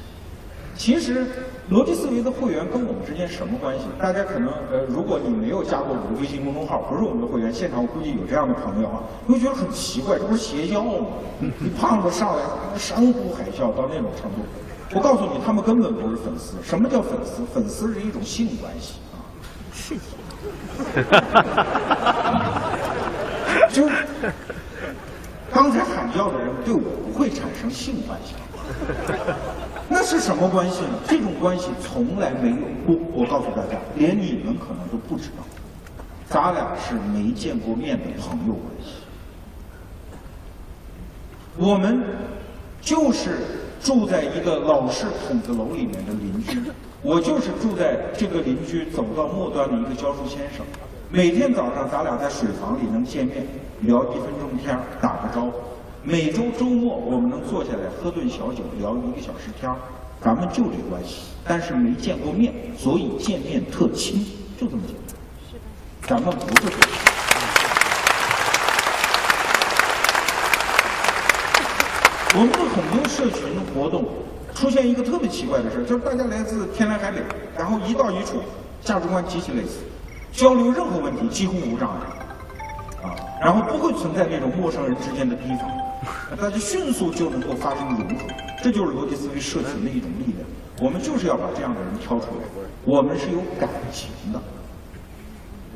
[0.77, 1.27] 其实，
[1.71, 3.85] 逻辑思维的会员跟我们之间什么关系？
[3.99, 11.07] 大家可能呃，如果你没有加过我的微信公众号，不是我们的会员，现场我估计有这样的朋友啊，会觉得很奇怪，这不是邪教吗？
[11.79, 12.43] 胖子上来
[12.79, 14.47] 山呼海啸到那种程度。
[14.93, 16.57] 我告诉你，他们根本不是粉丝。
[16.65, 17.45] 什么叫粉丝？
[17.55, 19.23] 粉丝是一种性关系啊。
[19.73, 19.95] 是。
[23.71, 23.89] 就
[25.53, 28.35] 刚才喊叫的人对我不会产生性关系。
[29.89, 30.99] 那是什么关系呢？
[31.07, 32.97] 这种关系从来没有过。
[33.13, 35.45] 我告诉大家，连你们可能都不知道，
[36.29, 38.95] 咱俩是没见过面的朋友关系。
[41.57, 42.03] 我们
[42.81, 43.39] 就是。
[43.83, 46.61] 住在一个老式筒子楼里面的邻居，
[47.03, 50.65] 我就是住在这个邻居走到末端的一个教书先生。
[51.11, 53.47] 每天早上咱俩在水房里能见面，
[53.81, 55.53] 聊一分钟天儿打个招呼。
[56.03, 59.77] 每周周末我们能坐下来喝顿小酒，聊一个小时天儿
[60.23, 61.23] 咱们就这关系。
[61.45, 64.25] 但是没见过面，所以见面特亲，
[64.59, 65.17] 就这么简单。
[65.51, 65.61] 是的，
[66.07, 67.00] 咱们不是。
[72.33, 74.05] 我们的很多社群活动
[74.55, 77.21] 出现一个特别奇怪的事就是大家来自天南海北，
[77.59, 78.41] 然后一到一处，
[78.83, 79.81] 价值观极其类似，
[80.33, 85.69] 交流任何问题几乎无障碍，啊，然后不会存在那种陌生人之间的提防，
[86.41, 88.25] 大家迅速就能够发生融合，
[88.63, 90.47] 这就是逻辑思维社群的一种力量。
[90.81, 94.41] 我们就是要把这样的人挑出来，我们是有感情的。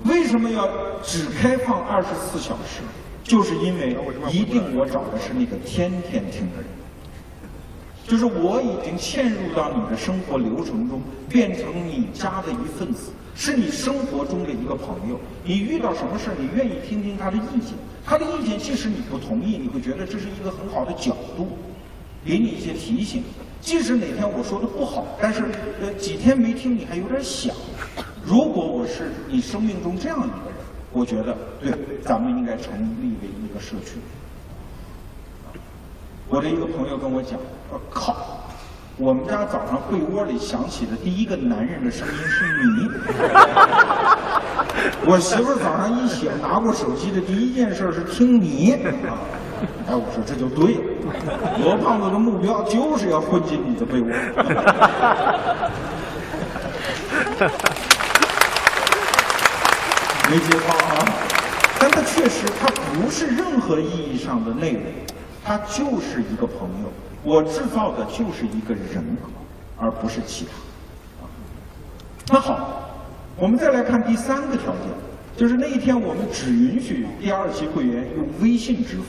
[0.04, 0.68] 为什么要
[1.02, 2.80] 只开放二十四小时？
[3.24, 3.96] 就是因为
[4.30, 6.66] 一定我找的是那个天天听的人，
[8.06, 15.18] 就是我已经嵌入到你的生活流程中，变成你家的一份子，是你生活中的一个朋友。
[15.42, 17.72] 你遇到什么事儿，你愿意听听他的意见，
[18.04, 21.56] 他的意见即使你不同意，你会觉得这是一个很好的角度，
[22.26, 23.24] 给你一些提醒。
[23.62, 25.44] 即使哪天我说的不好，但是
[25.80, 27.56] 呃几天没听你还有点想。
[28.22, 30.63] 如果我是你生命中这样一个人。
[30.94, 31.72] 我觉得对，
[32.04, 33.98] 咱们应该成立为一个社区。
[36.28, 37.36] 我的一个朋友跟我讲
[37.68, 38.38] ：“我靠，
[38.96, 42.88] 我们家早上被窝里响起的第一个男人的声音是你。
[45.04, 48.72] 我媳妇儿早上一醒，拿过手机的第一件事是听你。
[49.86, 50.80] 哎，我说这就对了，
[51.62, 54.08] 罗胖子的目标就是要混进你的被窝。
[60.30, 61.06] 没接话啊，
[61.78, 64.82] 但它确实，它不是任何意义上的内容，
[65.44, 66.90] 它就是一个朋友。
[67.22, 69.28] 我制造的就是一个人格，
[69.78, 70.50] 而不是其他。
[72.32, 72.90] 那好，
[73.36, 74.90] 我们再来看第三个条件，
[75.36, 79.04] 就是那一天我们只允许第二期会员用微信支付。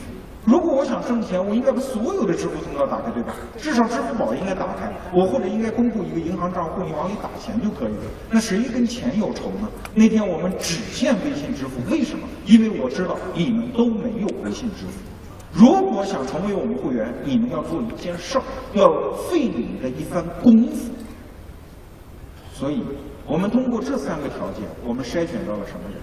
[0.46, 3.34] 如果我想挣钱，我应该把所有的支付通道打开，对吧？
[3.56, 8.02] 至少支付宝应该打开，我或者应该公布一个银行账户，你往里打钱就可以了。
[8.30, 9.68] 那谁跟钱有仇呢？
[9.92, 12.28] 那天我们只限微信支付，为什么？
[12.46, 15.00] 因为我知道你们都没有微信支付。
[15.52, 18.42] 如果想成为我们会员，你们要做一件事儿，
[18.74, 18.88] 要
[19.28, 20.92] 费你的一番功夫。
[22.52, 22.84] 所以，
[23.26, 25.98] 我们通过这三个条件，我们筛选到了什么人？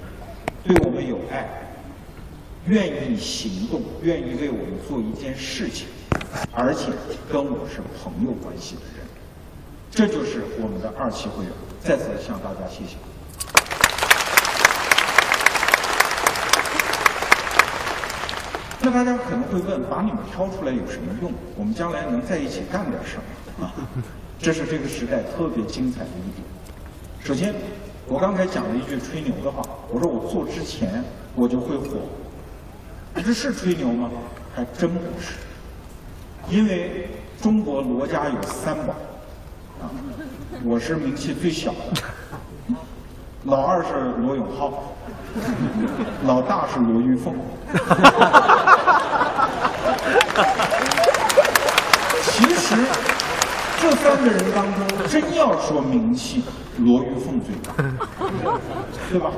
[0.66, 1.48] 对我们有爱。
[2.68, 5.86] 愿意行动，愿意为我们做一件事情，
[6.54, 6.94] 而且
[7.30, 9.06] 跟我是朋友关系的人，
[9.92, 11.52] 这就是我们的二期会员。
[11.82, 12.96] 再次向大家谢谢。
[18.80, 21.34] 那大家可能会问，把你们挑出来有什么用？
[21.58, 23.18] 我们将来能在一起干点什
[23.60, 23.66] 么？
[23.66, 23.74] 啊，
[24.40, 26.48] 这是这个时代特别精彩的一点。
[27.26, 27.54] 首先，
[28.08, 31.04] 我刚才讲了一句吹牛的话，我说我做之前
[31.36, 32.00] 我就会火，
[33.16, 34.10] 这是吹牛吗？
[34.56, 35.34] 还真不是，
[36.50, 37.10] 因为
[37.42, 38.94] 中国罗家有三宝，
[39.82, 39.90] 啊，
[40.64, 42.76] 我是名气最小的，
[43.46, 44.94] 老二是罗永浩，
[46.26, 47.34] 老大是罗玉凤。
[52.24, 52.76] 其实
[53.80, 56.44] 这三个人当中，真要说名气，
[56.80, 57.74] 罗玉凤最大，
[59.10, 59.32] 对吧？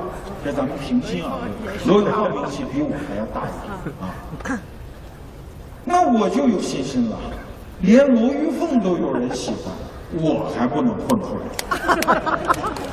[0.44, 1.38] 这咱们平心啊，
[1.86, 4.60] 罗永浩名气比我还要大一点啊。
[5.84, 7.16] 那我就有信心了，
[7.80, 9.72] 连罗玉凤都有人喜欢，
[10.20, 11.44] 我还不能混出来。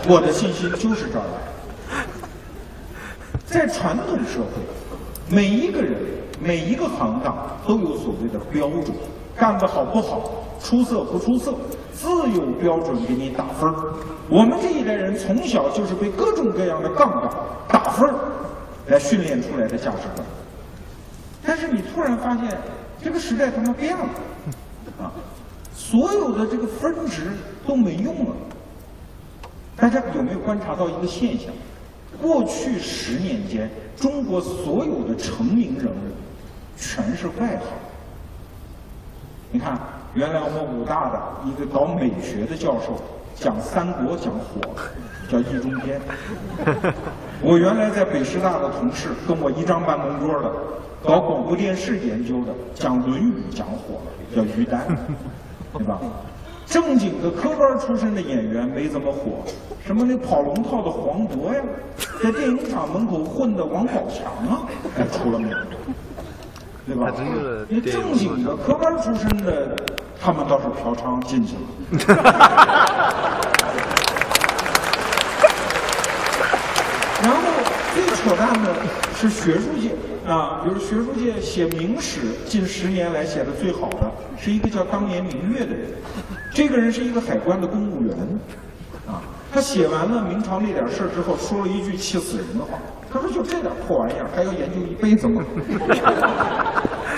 [0.10, 2.06] 我的信心就是这儿来。
[3.46, 4.62] 在传统社会，
[5.30, 6.02] 每一个人、
[6.40, 7.36] 每一个行当
[7.66, 8.94] 都有所谓的标准，
[9.36, 10.30] 干得好不好，
[10.60, 11.54] 出色不出色，
[11.94, 13.74] 自有标准给你打分
[14.28, 17.30] 我们这一代人从小就是被各种各样的杠杆
[17.68, 18.14] 打分
[18.88, 20.26] 来训练出来的价值观。
[21.46, 22.58] 但是你突然发现。
[23.04, 24.06] 这个时代他妈变了，
[24.98, 25.12] 啊，
[25.76, 27.24] 所有的这个分值
[27.68, 28.36] 都没用了。
[29.76, 31.52] 大家有没有观察到一个现象？
[32.22, 36.16] 过去十年间，中国所有的成名人物
[36.78, 37.68] 全是外行。
[39.52, 39.78] 你看，
[40.16, 43.02] 原来我们武大的一个搞美学的教授
[43.36, 44.92] 讲三国讲火了，
[45.28, 46.00] 叫易中天。
[47.42, 50.52] 我原来在北师大的同事跟我一张办公桌的。
[51.06, 54.88] 搞广播电视研究的，讲《论语》讲火了，叫于丹，
[55.78, 56.00] 对吧？
[56.66, 59.44] 正经的科班出身的演员没怎么火，
[59.86, 61.62] 什么那跑龙套的黄渤呀，
[62.24, 64.64] 在电影厂门口混的王宝强啊，
[64.96, 65.54] 还出了名，
[66.88, 67.12] 对吧？
[67.68, 69.76] 那正经的科班出身的，
[70.24, 71.62] 他们倒是嫖娼进去了。
[77.24, 77.42] 然后
[77.94, 78.74] 最扯淡的
[79.16, 79.92] 是学术界。
[80.26, 85.92] 啊，比如学术界写明史近十年来写的最好的是一个叫当年明月的人，
[86.54, 88.18] 这个人是一个海关的公务员，
[89.06, 89.20] 啊，
[89.54, 92.80] 他写完了明朝那点事儿之后，说了一句气死人的话，
[93.12, 95.44] 他说就这点破玩意儿还要研究一辈子吗？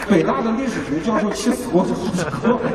[0.10, 2.60] 北大的历史学教授气死过好几个。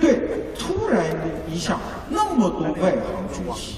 [0.00, 0.20] 对，
[0.58, 1.04] 突然
[1.48, 3.00] 一下那么多外行
[3.32, 3.76] 崛起。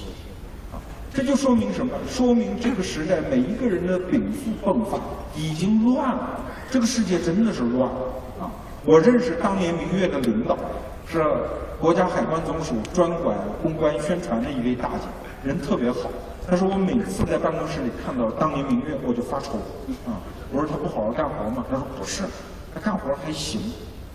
[1.11, 1.91] 这就说明什么？
[2.07, 4.97] 说明这个时代每一个人的禀赋迸发
[5.35, 6.39] 已经乱了，
[6.69, 7.99] 这个世界真的是乱了
[8.39, 8.51] 啊！
[8.85, 10.55] 我认识当年明月的领导，
[11.11, 11.25] 是
[11.79, 15.07] 国家海关总署专管公关宣传的一位大姐，
[15.43, 16.09] 人特别好。
[16.47, 19.55] 他说我每次在办公室里看到当年明月，我就发愁
[20.05, 20.21] 啊！
[20.51, 21.63] 我说他不好好干活吗？
[21.69, 22.23] 他说不是，
[22.73, 23.61] 他干活还行。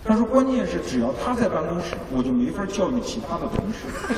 [0.07, 3.87] 他说：“关键是只要他在办公室，我就没法教育其他的同事。”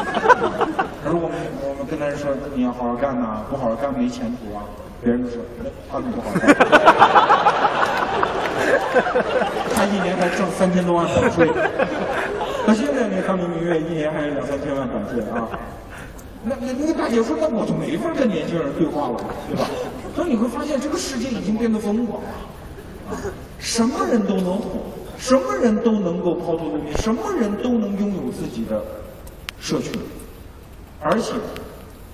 [1.01, 4.65] 他说：“我们我们跟他说，你要好好干呐，不好好干没前途啊。”
[5.01, 5.39] 别人就说
[5.89, 6.43] ：“他怎么不好干？
[9.71, 11.47] 他一年还挣三千多万版税。
[12.67, 15.47] 那现在那当年明月一年还有两三千万版税啊。
[16.43, 19.15] 那那那大姐说：“那我就没法跟年轻人对话了，
[19.47, 19.63] 对吧？”
[20.17, 22.29] 所以你会发现，这个世界已经变得疯狂了，
[23.59, 24.81] 什么人都能火。
[25.19, 28.83] 什么人都能够抛头露面，什么人都能拥有自己的
[29.59, 29.91] 社群，
[31.01, 31.33] 而且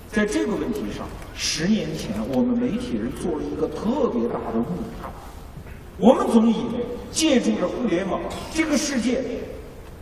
[0.09, 4.65] 在这个问题上，十年前我们媒体人做了一个特别大的误
[5.01, 5.11] 判。
[5.97, 8.21] 我们总以为借助着互联网，
[8.53, 9.21] 这个世界，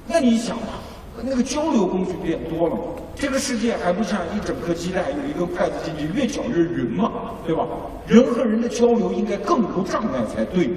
[0.07, 0.79] 那你想吧，
[1.23, 2.81] 那个交流工具变多了嘛，
[3.21, 7.11] 这个世界还不像一整颗鸡蛋有一个筷子进去越搅越匀嘛，
[7.45, 7.67] 对吧？
[8.07, 10.71] 人和人的交流应该更无障碍才对。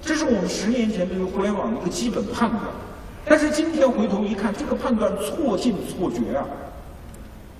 [0.00, 2.60] 这是我们十年前对于互联网的一个基本判断，
[3.24, 6.46] 但是今天回头一看，这个判断错尽错绝啊，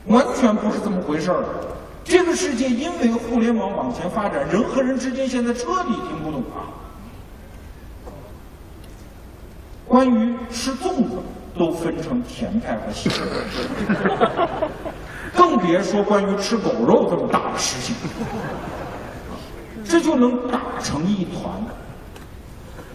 [0.07, 1.45] 完全不是这么回事儿。
[2.05, 6.71] 这个世界因为互联网往前发展，人和人之间现在彻底听不懂啊。
[9.85, 11.19] 关于吃粽子
[11.59, 13.13] 都分成甜派和咸
[13.87, 14.49] 派，
[15.37, 17.95] 更别说关于吃狗肉这么大的事情，
[19.85, 21.53] 这就能打成一团。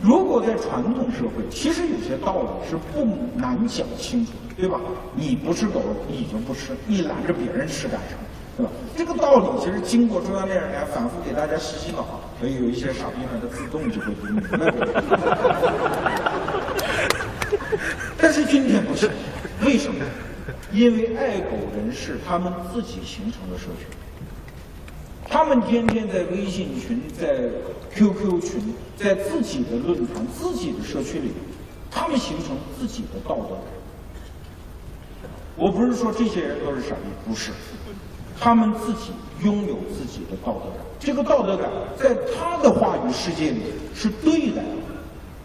[0.01, 3.03] 如果在传统社会，其实有些道理是不
[3.36, 4.80] 难讲清楚的，对吧？
[5.16, 8.20] 你不吃狗肉，你就不吃，你拦着别人吃干什么？
[8.58, 8.72] 对吧？
[8.95, 12.05] 这个道理其实经过中央电视台反复给大家洗洗脑，
[12.39, 14.49] 所以有一些傻逼们他自动就会明白。
[18.17, 19.09] 但是今天不是，
[19.65, 20.03] 为什么？
[20.71, 23.88] 因为爱狗人士他们自己形成的社群。
[25.30, 27.49] 他们天天在微信群、在
[27.93, 31.32] QQ 群、在自己的论坛、自己的社区里，
[31.91, 33.63] 他们形成自己的道德感。
[35.57, 37.51] 我不是说这些人都是傻逼，不是，
[38.39, 39.11] 他们自己
[39.43, 40.80] 拥有自己的道德感。
[40.99, 43.61] 这个道德感在他的话语世界里
[43.93, 44.63] 是对的。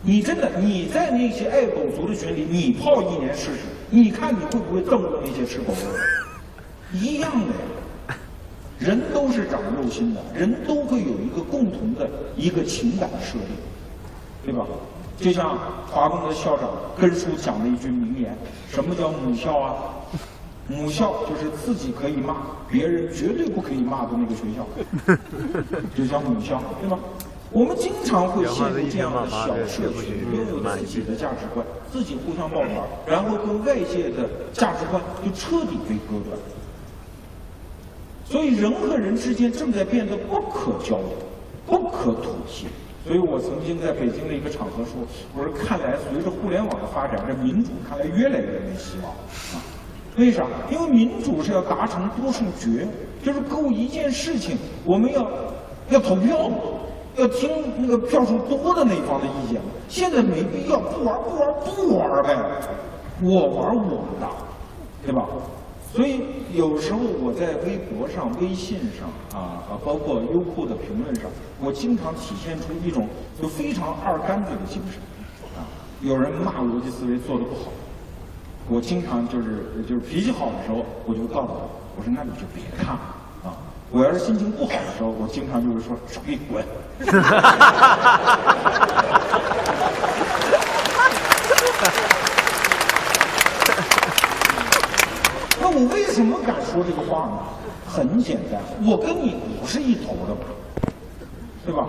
[0.02, 5.96] 你真的你在那些爱狗族的群里，你泡一年试试，你看你会不会瞪着那些吃狗肉？
[6.92, 8.16] 一样的呀。
[8.78, 13.54] 人都是长肉心的，人都会有一个共同的一个情感设定，
[14.44, 14.66] 对吧？
[15.18, 15.56] 就像
[15.88, 18.36] 华工的校长根叔讲的一句名言：
[18.68, 19.74] 什么叫母校啊？
[20.66, 22.38] 母校就是自己可以骂，
[22.68, 24.66] 别人绝对不可以骂的那个学校，
[25.94, 26.98] 就叫母校，对吧？
[27.52, 36.38] 我们经常会陷入这样的小社群，拥有自己的价值观，自己互相抱团，然后跟外界的价值观就彻底被割断。
[38.24, 41.12] 所以人和人之间正在变得不可交流，
[41.66, 42.66] 不可妥协。
[43.04, 45.02] 所以我曾经在北京的一个场合说
[45.36, 49.60] ：“我说看来随着互联网的发展，这民主看来越来越没希望啊。
[50.16, 50.46] 为啥？
[50.70, 52.86] 因为民主是要达成多数决，
[53.22, 55.28] 就是够一件事情，我们要
[55.90, 56.48] 要投票，
[57.16, 59.60] 要听那个票数多的那一方的意见。
[59.88, 62.36] 现在没必要，不玩不玩不玩呗，
[63.20, 64.26] 我玩我的，
[65.04, 65.28] 对吧？
[65.94, 66.22] 所以
[66.54, 71.24] 有时候我在微博上、微信上啊啊，包括优酷的评论上，
[71.60, 73.06] 我经常体现出一种
[73.38, 74.98] 就非常二杆子的精神
[75.54, 75.68] 啊。
[76.00, 77.70] 有人骂逻辑思维做的不好，
[78.70, 81.60] 我经常就是就是脾气好的时候，我就告诉他，
[81.98, 83.52] 我说那你就别看了啊。
[83.90, 86.64] 我要是心情不好的时候，我经常就是说傻逼滚。
[95.60, 97.38] 那我为什么敢说这个话呢？
[97.86, 100.34] 很简单，我跟你不是一头的，
[101.66, 101.86] 对吧？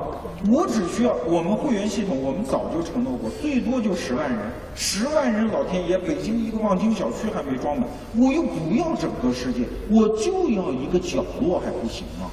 [0.51, 4.37] 我只需要我们会员系统，我们早就承诺过，最多就十万人，
[4.75, 7.87] 十万人，老天爷，北京一个望京小区还没装满，
[8.17, 12.29] 我又不要整个世界，我就要一个角落，还不行吗？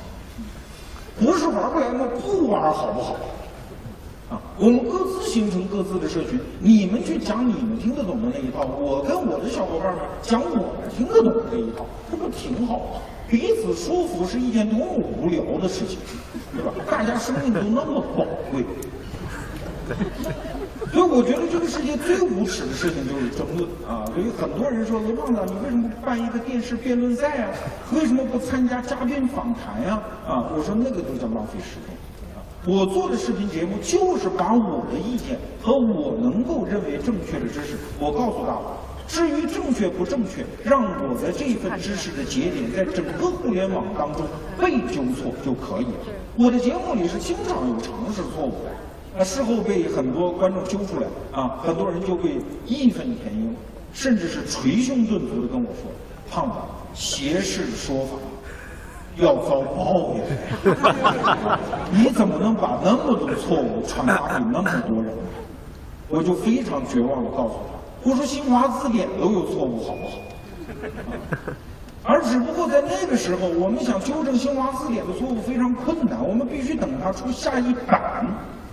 [1.21, 2.07] 不是玩不来吗？
[2.21, 3.17] 不玩好不好？
[4.31, 13.01] 啊，我们各自形成各自的社群，你们去讲你们听得懂的那一套，我跟我的小伙伴们讲我们听得懂的那一套，这不挺好吗？
[13.29, 15.99] 彼此舒服是一件多么无聊的事情，
[16.53, 16.73] 对吧？
[16.89, 18.65] 大家生命都那么宝贵，
[20.93, 24.05] 所以我觉得这个世界最无耻的事情就是争论啊！
[24.13, 27.51] 所以很多人说：“罗胖子，你为什么不办一个电视辩论赛啊？
[27.95, 31.97] 为什么不参加嘉宾访谈呀？”啊，我说那个都叫浪费时间。
[32.67, 38.77] 我做的视频节目就是把我的意见和我能够认为正确的知识，我告诉大伙。
[39.07, 44.27] 至于正确不正确，让我的这份知识的节点在整个互联网当中
[44.61, 46.15] 被纠错就可以了。
[46.37, 48.71] 我的节目里是经常有常识错误的，
[49.21, 51.07] 那事后被很多观众揪出来
[51.39, 53.55] 啊，很多人就会义愤填膺，
[53.93, 55.93] 甚至是捶胸顿足的跟我说
[56.33, 56.57] ：“胖子，
[56.95, 58.13] 邪视说法。”
[59.21, 60.23] 要遭报应！
[61.93, 65.13] 你怎么能把那么多错误传达给那么多人？
[66.09, 67.77] 我就非常绝望的告诉他
[68.09, 71.53] ：“我说新华字典都有错误，好不好？”
[72.05, 78.25] 而只不过在那个时候，我们想纠正新华字典的错误非常困难，我们必须等它出下一版。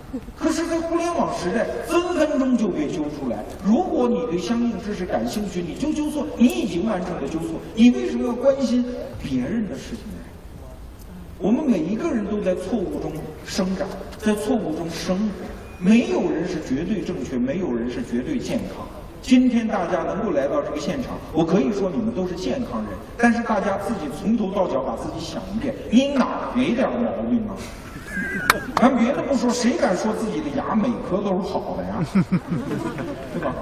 [0.38, 3.44] 可是，在互联网时代，分分钟就被揪出来。
[3.64, 8.84] 如果你对相应知识感兴趣，你就纠错，你已经完成了纠错，你为什么要关心
[9.22, 10.18] 别人的事情呢？
[11.38, 13.12] 我们每一个人都在错误中
[13.44, 13.86] 生长，
[14.18, 15.24] 在错误中生活。
[15.78, 18.86] 没有人是绝对正确，没有人是绝对健康。
[19.20, 22.92] 今天大家能够来到这个现场，我可以说你们都是健康人。
[23.18, 27.54] 但是大家自己从头到脚把自己想一遍，你哪没点毛病啊？
[28.76, 32.04] 咱别的不说，谁敢说自己的牙每颗都是好的呀？
[33.32, 33.54] 对吧？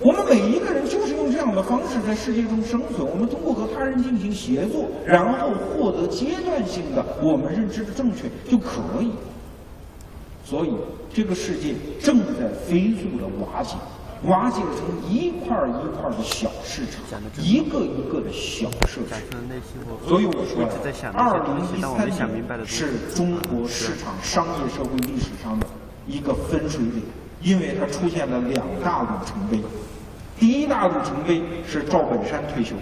[0.00, 3.08] 我们每一个人就是用这样的方式在世界中生存。
[3.08, 9.12] 我们通过和他人进行协作，然后获得阶段性的我们认知的正确就可以。
[10.44, 10.74] 所以，
[11.14, 13.76] 这个世界正在飞速的瓦解，
[14.24, 19.22] 瓦解成一块一块的小市场，一个一个的小社区。
[20.08, 20.66] 所以我说，
[21.12, 25.66] 二零一三年是中国市场商业社会历史上的
[26.06, 27.02] 一个分水岭，
[27.42, 29.62] 因为它出现了两大里程碑。
[30.38, 32.74] 第一大里程碑是赵本山退休，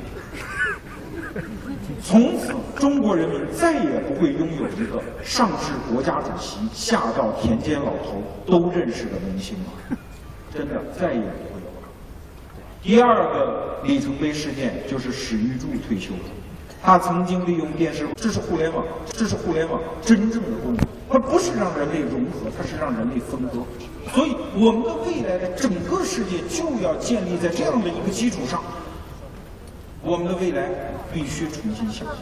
[2.01, 9.97] 从此中国人民再也不会拥有一个上至国家主席，下到田间老头都认识的明星了，
[10.55, 11.23] 真的再也。
[12.83, 16.21] 第二个里程碑事件就是史玉柱退休了。
[16.83, 20.85] 他曾经利用电视，这是互联网，这是互联网真正的功能。
[21.09, 23.63] 它不是让人类融合，它是让人类分割。
[24.13, 28.61] 所以，我们的未来的整个世界就要建立在这样的一个基础上。
[30.03, 30.69] 我们的未来
[31.15, 32.17] 必须重新想象。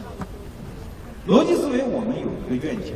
[1.27, 2.93] 逻辑思维，我们有一个愿景，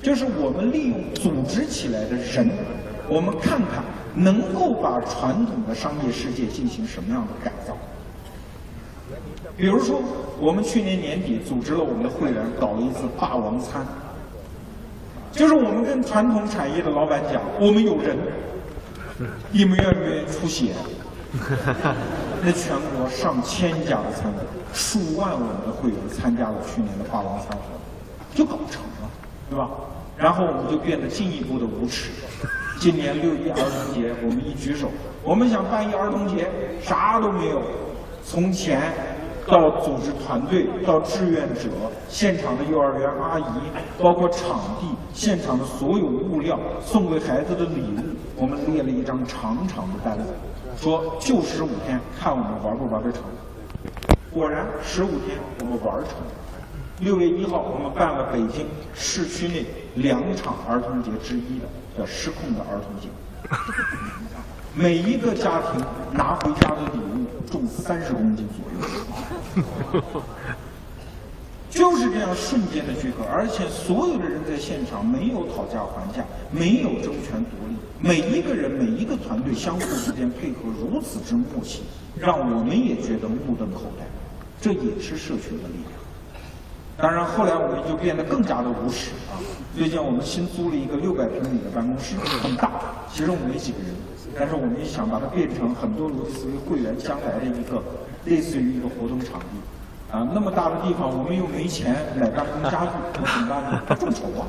[0.00, 2.48] 就是我们利用组织起来的人，
[3.08, 3.82] 我们看看
[4.14, 7.76] 能够把传统的商业世界进行什么样的改造。
[9.56, 10.00] 比如说，
[10.40, 13.86] 我们去年年底组织了我们的会员搞了一次霸王餐，
[15.30, 18.16] 就是我们跟传统产业的老板讲，我们有人，
[19.50, 20.72] 你们愿不愿意出血？
[22.42, 29.10] 那全国上千家的餐馆，数万我们的会员参加了去年的霸王餐活动，就搞成了，
[29.48, 29.70] 对吧？
[30.16, 32.10] 然后我们就变得进一步的无耻。
[32.82, 34.90] 今年六一儿童节，我们一举手，
[35.22, 36.50] 我们想办一儿童节，
[36.82, 37.62] 啥都没有，
[38.24, 38.82] 从前。
[39.46, 41.68] 到组织团队，到志愿者，
[42.08, 43.44] 现场的幼儿园阿姨，
[44.00, 48.02] 包括场地，现场的所有物料，送给孩子的礼物，
[48.36, 50.24] 我们列了一张长长的单子，
[50.76, 53.22] 说就十五天，看我们玩不玩得成。
[54.32, 55.38] 果然十五天。
[55.60, 56.14] 我们玩成。
[57.00, 61.66] 六月一号，我们办了北京市区内两场儿童节之一的
[61.98, 63.08] 叫“失控的儿童节”，
[64.74, 68.64] 每一个家庭拿回家的礼物重三十公斤左
[70.02, 70.22] 右。
[71.68, 81.82] 就是这样瞬间的聚合，而且所有的人在现场没有讨价还价，没有争权夺利，每一个人、每一个团队相互之间配合如此之默契，
[82.14, 84.04] 让我们也觉得目瞪口呆。
[84.60, 86.01] 这也是社群的力量。
[86.98, 89.38] 当然，后来我们就变得更加的无耻啊！
[89.76, 92.70] 最近我们新租了一个六百平米的办公室，很大。
[93.10, 93.88] 其实我们没几个人，
[94.38, 97.82] 但是我们也想把它变成很多逻辑思维会员将来的一个。
[98.24, 103.82] 类似于一个活动场地，啊，那么大的地方，我们又没钱买办公家具，那怎么办呢？
[103.98, 104.46] 众筹啊！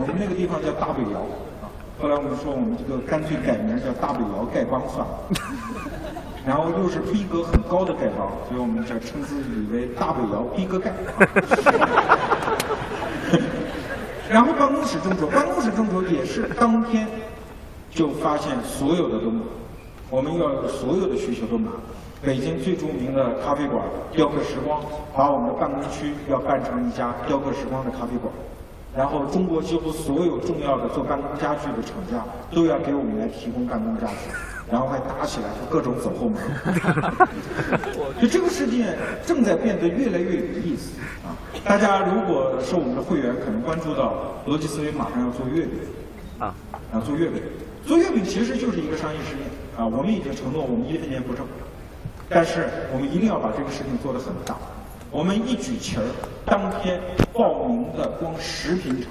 [0.00, 1.20] 我们那个地方叫大北窑，
[1.60, 1.68] 啊，
[2.00, 5.12] 后来我们说我们这个干脆改名叫大北窑丐帮算了，
[6.46, 10.90] 然后又是逼格很高的丐帮，所以我们叫称之以为大北窑逼格丐。
[14.28, 17.06] 然后办公室众筹，办公室众筹也是当天
[17.90, 19.42] 就发现所有的都满，
[20.08, 21.72] 我们要所有的需求都满。
[22.22, 23.82] 北京最著名的咖啡馆
[24.12, 24.80] 雕刻时光，
[25.14, 28.32] 把我们的办公区要办成一家雕刻时光的咖啡馆，
[28.94, 32.24] 然后中国几乎所有重要的做办公家具的厂家
[32.54, 34.30] 都要给我们来提供办公家具，
[34.70, 36.40] 然后还打起来，各种走后门。
[38.20, 38.96] 就这个世界
[39.26, 40.92] 正在变得越来越有意思
[41.26, 41.34] 啊！
[41.64, 45.78] 大家如果是我们的会员，可能关注到逻辑思维马上要做月饼
[46.38, 46.54] 啊，
[46.94, 47.42] 要做月饼，
[47.86, 49.46] 做月饼其实就是一个商业实验
[49.76, 49.86] 啊！
[49.86, 51.46] 我们已经承诺我们一分钱不挣。
[52.32, 54.56] 但是我们一定要把这个事情做得很大。
[55.10, 56.02] 我们一举旗儿，
[56.46, 57.00] 当天
[57.32, 59.10] 报名的光食品厂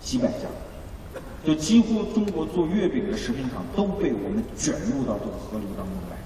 [0.00, 0.46] 几百家，
[1.44, 6.16] 就几乎中国做月饼的食品厂都被我们卷入到这个河流当中来。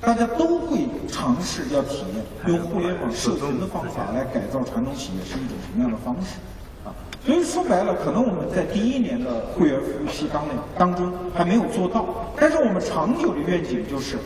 [0.00, 6.36] 大家都会尝试要体验用互联网社群的方法来改造传统企业是一种什么样的方式
[6.84, 6.92] 啊？
[7.24, 12.06] 所以说白了，可能我们在第一年的会员服务期当内当中还没有做到，
[12.38, 14.16] 但是我们长久的愿景就是。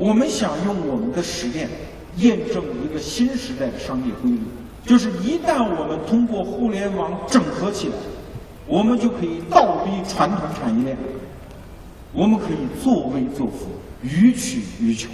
[0.00, 1.68] 我们想用我们的实验
[2.18, 4.38] 验证一个新时代的商业规律，
[4.86, 7.94] 就是一旦我们通过互联网整合起来，
[8.68, 10.96] 我们就可以倒逼传统产业链，
[12.12, 13.66] 我们可以作威作福，
[14.02, 15.08] 予取予求。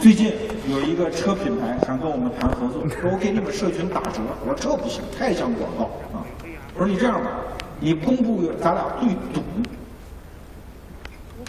[0.00, 0.32] 最近
[0.68, 5.84] 有一个车品牌想跟我们谈合作，说我给你们社群打折，我说这不行，太像广告
[6.18, 6.26] 啊！
[6.74, 7.30] 我说你这样吧，
[7.78, 9.40] 你公布咱俩对赌。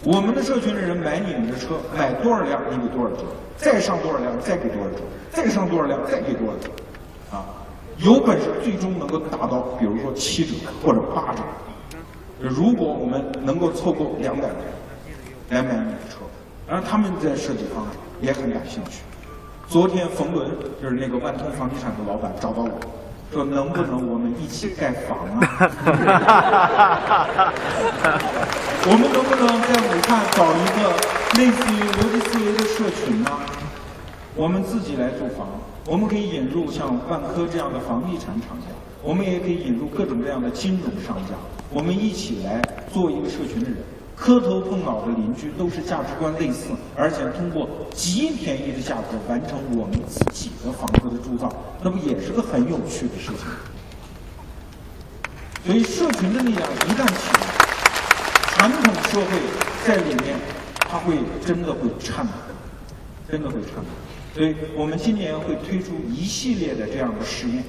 [0.04, 3.24] 我们的社群的人买你们的车，买多少辆你给多少折，
[3.58, 5.00] 再上多少辆再给多少折，
[5.32, 6.70] 再上多少辆再给多少折，
[8.02, 11.44] 有本事最终能够达到，比如说七折或者八折。
[12.40, 14.56] 如果我们能够凑够两百人
[15.50, 16.20] 来买你的车，
[16.66, 17.92] 然后他们在设计方案
[18.22, 19.02] 也很感兴趣。
[19.68, 20.50] 昨天冯仑
[20.82, 22.72] 就是那个万通房地产的老板找到我。
[23.32, 25.38] 说能不能我们一起盖房啊？
[28.88, 30.80] 我们能不能在武汉搞一个
[31.38, 33.30] 类似于逻辑思维的社群呢？
[34.36, 35.48] 我们自己来住房，
[35.86, 38.68] 我们可以引入像万科这样的房地产厂家，
[39.02, 41.34] 我们也可以引入各种各样的金融商家，
[41.72, 42.62] 我们一起来
[42.94, 43.78] 做一个社群的人。
[44.16, 51.50] 磕头碰脑的邻居都是价值观类似，而且通过极便宜的价格完成我们自己的房子的铸造，
[51.82, 53.48] 那不也是个很有趣的事情？
[55.66, 57.48] 所以社群的力量一旦起来，
[58.52, 59.40] 传统社会
[59.88, 60.36] 在里面
[60.80, 61.16] 它会
[61.46, 62.34] 真的会颤抖，
[63.32, 64.09] 真的会颤抖。
[64.40, 67.62] 所以我们今年会推出一系列的这样的试验，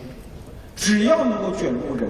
[0.77, 2.09] 只要能够卷入人，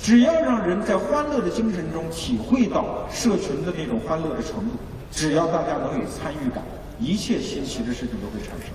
[0.00, 4.70] 只要让人在欢乐的精神中体会到社群的那种欢乐的程度，
[5.12, 6.60] 只要大家能有参与感，
[6.98, 8.70] 一切新奇的事情都会产生。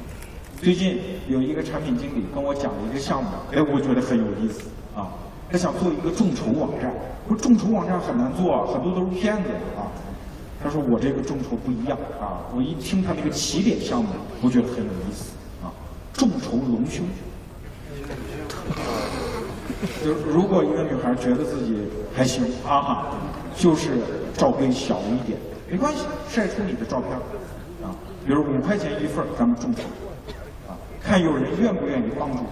[0.61, 5.11] 最近有一个产品经理跟我讲了一个项目，哎，我觉得很有意思啊。
[5.51, 6.93] 他想做一个众筹网站，
[7.27, 9.91] 说众筹网站很难做，很多都是骗子啊。
[10.65, 14.09] 他说我这个众筹不一样啊，我一听他那个起点项目，
[14.41, 15.31] 我觉得很有意思
[15.63, 15.69] 啊。
[16.11, 17.05] 众筹隆胸，
[20.03, 21.77] 就如果一个女孩觉得自己
[22.15, 23.05] 还行啊，哈
[23.55, 23.91] 就是
[24.33, 25.37] 罩杯小了一点，
[25.69, 27.11] 没关系，晒出你的照片
[27.87, 27.93] 啊，
[28.25, 29.83] 比如五块钱一份，咱们众筹
[30.67, 30.73] 啊。
[30.99, 32.43] 看有人愿不愿意帮助他，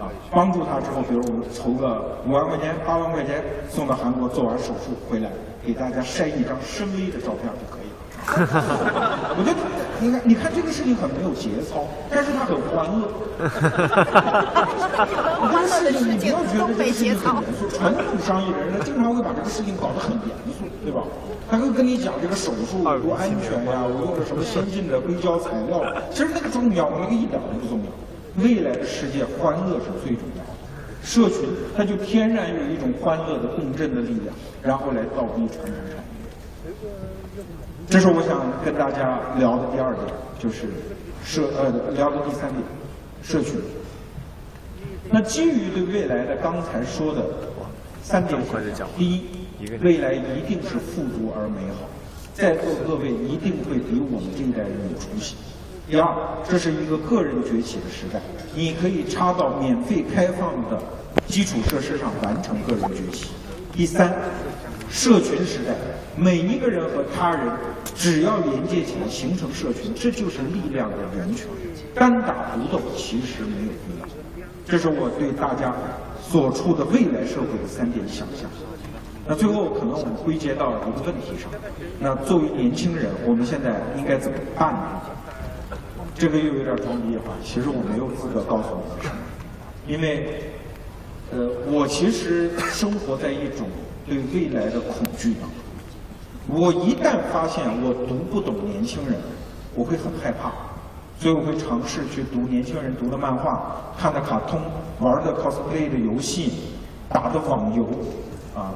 [0.00, 5.30] 啊，帮助他之后，比如我们筹个五万块钱、八万块钱，送到韩国做完手术回来，
[5.64, 7.96] 给大家晒一张深 V 的照片就可以了。
[9.36, 9.56] 我觉得，
[10.00, 13.08] 你看，你看这个事情很没有节操，但是他很欢乐。
[13.40, 14.68] 哈哈哈哈哈！
[15.80, 17.68] 你不要觉得这个事情很严肃。
[17.68, 21.00] 传统商业人呢，经常会把这个事情搞得很严肃，对吧？
[21.50, 25.80] 他会跟你讲这个手术多安全呀，我用了什么先进的硅胶材料。
[26.10, 26.98] 其实那个重要吗？
[27.00, 27.88] 那个一点都不重要。
[28.42, 30.50] 未来的世界，欢乐是最重要的。
[31.02, 36.02] 社群它就天然有一种欢乐的共振的力量，然后来倒逼传统产业。
[37.88, 40.06] 这是我想跟大家聊的第二点，
[40.38, 40.68] 就是
[41.24, 42.62] 社呃聊的第三点，
[43.22, 43.58] 社群。
[45.10, 47.24] 那基于对未来的刚才说的
[48.02, 48.40] 三点
[48.96, 49.24] 第一，
[49.82, 51.88] 未来一定是富足而美好，
[52.34, 55.34] 在座各位一定会比我们这一代人有出息。
[55.90, 56.08] 第二，
[56.48, 58.20] 这是一个个人崛起的时代，
[58.54, 60.80] 你可以插到免费开放的
[61.26, 63.30] 基础设施上完成个人崛起。
[63.72, 64.14] 第三。
[64.92, 65.72] 社群时代，
[66.16, 67.48] 每一个人和他人
[67.94, 71.46] 只要连接起来形成社群，这就是力量的源泉。
[71.94, 74.06] 单打独斗其实没有必要。
[74.66, 75.72] 这是我对大家
[76.20, 78.50] 所处的未来社会的三点想象。
[79.28, 81.48] 那最后可能我们归结到一个问题上：
[82.00, 85.00] 那作为年轻人，我们现在应该怎么办呢？
[86.20, 89.16] 这个又有点装逼哈，其实我没有资格告诉你们，
[89.88, 90.52] 因为，
[91.32, 93.66] 呃，我其实生活在一种。
[94.06, 95.52] 对未来的恐惧当中？
[96.48, 99.14] 我一旦发现我读不懂年轻人，
[99.72, 100.50] 我会很害怕，
[101.16, 104.60] 所以我会尝试去读年轻人读的漫画、看的卡通、
[104.98, 106.54] 玩的 cosplay 的游戏、
[107.08, 107.84] 打的网游，
[108.52, 108.74] 啊，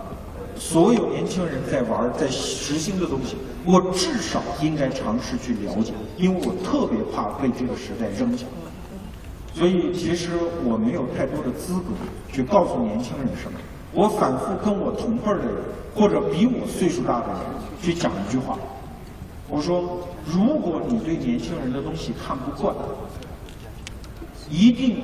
[0.57, 8.47] 所有年轻人在玩在实行的东西，我至少应该尝试去了解，因为我特别怕被这个时代扔下。
[9.55, 10.31] 所以其实
[10.65, 11.95] 我没有太多的资格
[12.33, 13.59] 去告诉年轻人什么。
[13.93, 15.63] 我反复跟我同辈的人，
[15.95, 17.37] 或者比我岁数大的人
[17.81, 18.59] 去讲一句话，
[19.49, 22.75] 我说：如果你对年轻人的东西看不惯，
[24.51, 25.03] 一定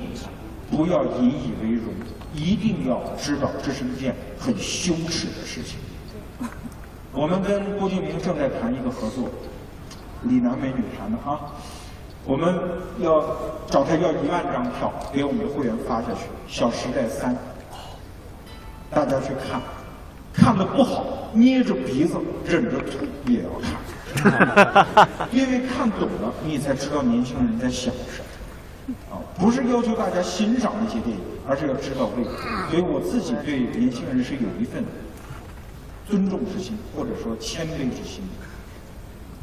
[0.69, 1.85] 不要引以为荣，
[2.33, 5.77] 一定要知道这是一件很羞耻的事情。
[7.11, 9.29] 我们跟郭敬明正在谈一个合作，
[10.23, 11.39] 李男美女谈的啊，
[12.23, 12.55] 我们
[12.99, 13.21] 要
[13.67, 17.35] 找他要一万张票给我们的会员发下去，《小时代三》。
[18.89, 19.61] 大家去看，
[20.33, 23.49] 看的不好，捏着鼻子忍着吐也要
[24.23, 24.87] 看，
[25.31, 28.95] 因为看懂了，你才知道年轻人在想什么。
[29.09, 32.69] 啊，不是要求大家欣赏那些电影，而是要知道为什么。
[32.69, 34.85] 所以我自己对年轻人是有一份
[36.07, 38.23] 尊重之心，或者说谦卑之心。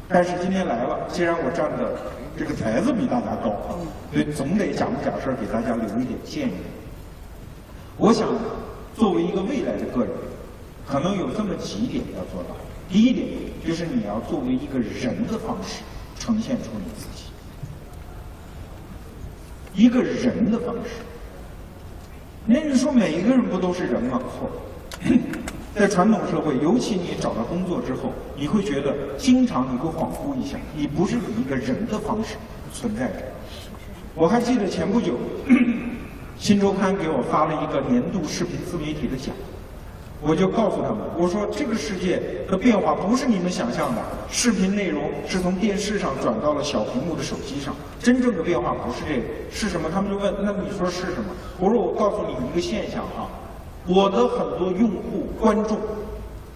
[0.07, 1.95] 但是今天来了，既然我站的
[2.35, 3.77] 这个台子比大家高，
[4.11, 6.53] 所以总得讲点事儿给大家留一点建议。
[7.95, 8.27] 我想。
[8.95, 10.11] 作为一个未来的个人，
[10.85, 12.55] 可能有这么几点要做到。
[12.89, 13.27] 第一点
[13.65, 15.83] 就是你要作为一个人的方式
[16.17, 17.31] 呈现出你自己，
[19.73, 20.99] 一个人的方式。
[22.51, 24.19] 那你说每一个人不都是人吗？
[24.33, 24.49] 错。
[25.75, 32.37] 在传统社会，尤其你找到工作之后，你会觉得经常你会恍惚一下，你不是以一个人的方式
[32.73, 33.21] 存在着。
[34.15, 35.13] 我还记得前不久。
[36.39, 39.35] 新周刊给我发了一个年度视频自媒体的奖，
[40.21, 49.89] 我就告诉他们，我说这个世界的变化不是你们想象的，视频内容是从电视上转到了小屏幕的手机上，真正的变化不是这个，是什么？
[49.89, 51.31] 他们就问，那你说是什么？
[51.57, 53.31] 我说我告诉你一个现象啊，
[53.87, 55.77] 我的很多用户观众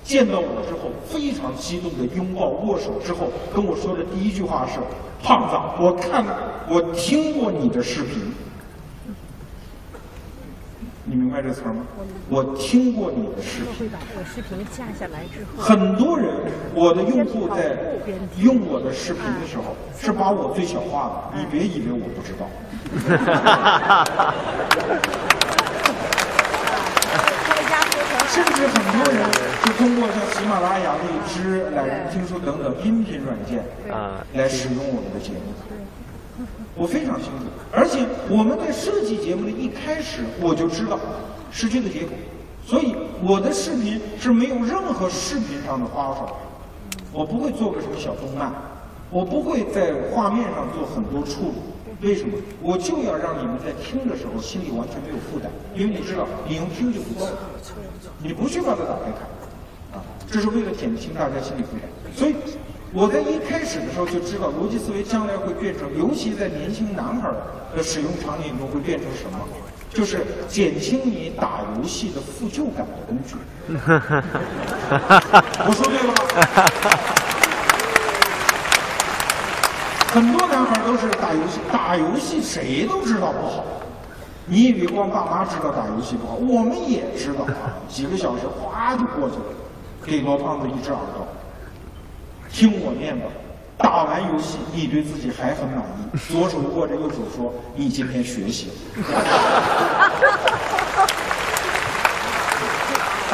[0.03, 4.79] 见到我之后非常激动的拥抱握手之后跟我说的第一句话是，
[5.23, 6.25] 胖子，我看
[6.69, 8.33] 我听过你的视频。
[11.05, 11.85] 你明白这词儿吗？
[12.29, 13.73] 我听过你的视频。
[13.77, 15.61] 会把这个视频下下来之后。
[15.61, 16.29] 很多人，
[16.73, 17.77] 我的用户在
[18.37, 21.37] 用我的视频的时候，是把我最小化的。
[21.37, 22.47] 你别以为我不知道。
[28.33, 29.21] 甚至很多人
[29.65, 35.53] 就通过像喜马拉雅、荔枝、懒人听书等等音频软件啊来使用我们的节目。
[36.75, 40.99] 我非常清楚，而且我们在设计节目的一开始我就知道
[41.51, 42.11] 是这个结果，
[42.65, 46.35] 所以我的视频是没有任何视频上的花哨，
[47.11, 48.51] 我不会做个什么小动漫，
[49.11, 51.55] 我不会在画面上做很多处理。
[52.01, 52.35] 为什么？
[52.61, 57.27] 我就要让你们在听的时候心里完全没有负担，因为你知道，你用听就不够，
[58.21, 59.21] 你不去把它打开看，
[59.93, 61.87] 啊，这是为了减轻大家心理负担。
[62.13, 62.35] 所以
[62.95, 67.27] 我在一开始的时候就知道，逻辑思维将来会变成，尤其在年轻男孩
[67.75, 69.39] 的使用场景中会变成什么？
[69.91, 73.35] 就是减轻你打游戏的负疚感的工具。
[75.65, 76.13] 我说对了吗？
[80.13, 83.65] 很多男孩都是打游戏，打游戏谁都知道不好。
[84.45, 86.35] 你以为光爸妈知道打游戏不好？
[86.35, 89.45] 我们也知道啊，几个小时哗就过去了，
[90.05, 91.25] 给罗胖子一只耳朵。
[92.53, 93.25] 听我念吧，
[93.77, 98.73] 打完游戏你对自己还很满意，左手握着右手说：“你今天学习了。”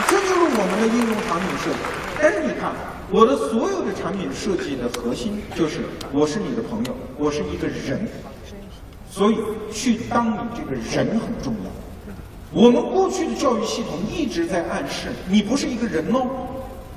[0.07, 1.77] 这就是我们的应用场景设计。
[2.19, 2.71] 但是你看。
[3.11, 5.79] 我的所有的产品设计的核心就是，
[6.11, 8.07] 我是你的朋友，我是一个人，
[9.09, 9.37] 所以
[9.73, 11.71] 去当你这个人很重要。
[12.51, 16.27] 我们过去的教育系统一直在暗示，你不是一个人哦，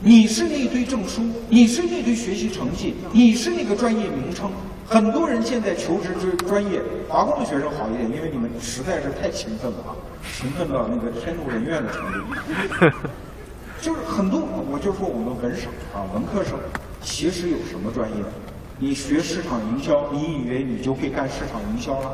[0.05, 4.51] 你是那堆证书，你是那堆学习成绩，你是那个专业名称。
[4.85, 9.95] 很多人现在求职专专业，华工的学生好一点，因为你们实在是太勤奋了啊，
[10.37, 12.99] 勤奋到那个天怒人怨的程度。
[13.81, 16.59] 就是很多，我就说我们文省啊，文科生
[17.01, 18.17] 其实有什么专业？
[18.81, 22.11] 你学市场营销，你以为你就会干市场营销了？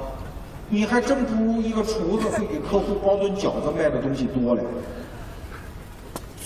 [0.69, 4.63] 你还真不如一个厨子会给客户包顿饺子卖的东西多嘞。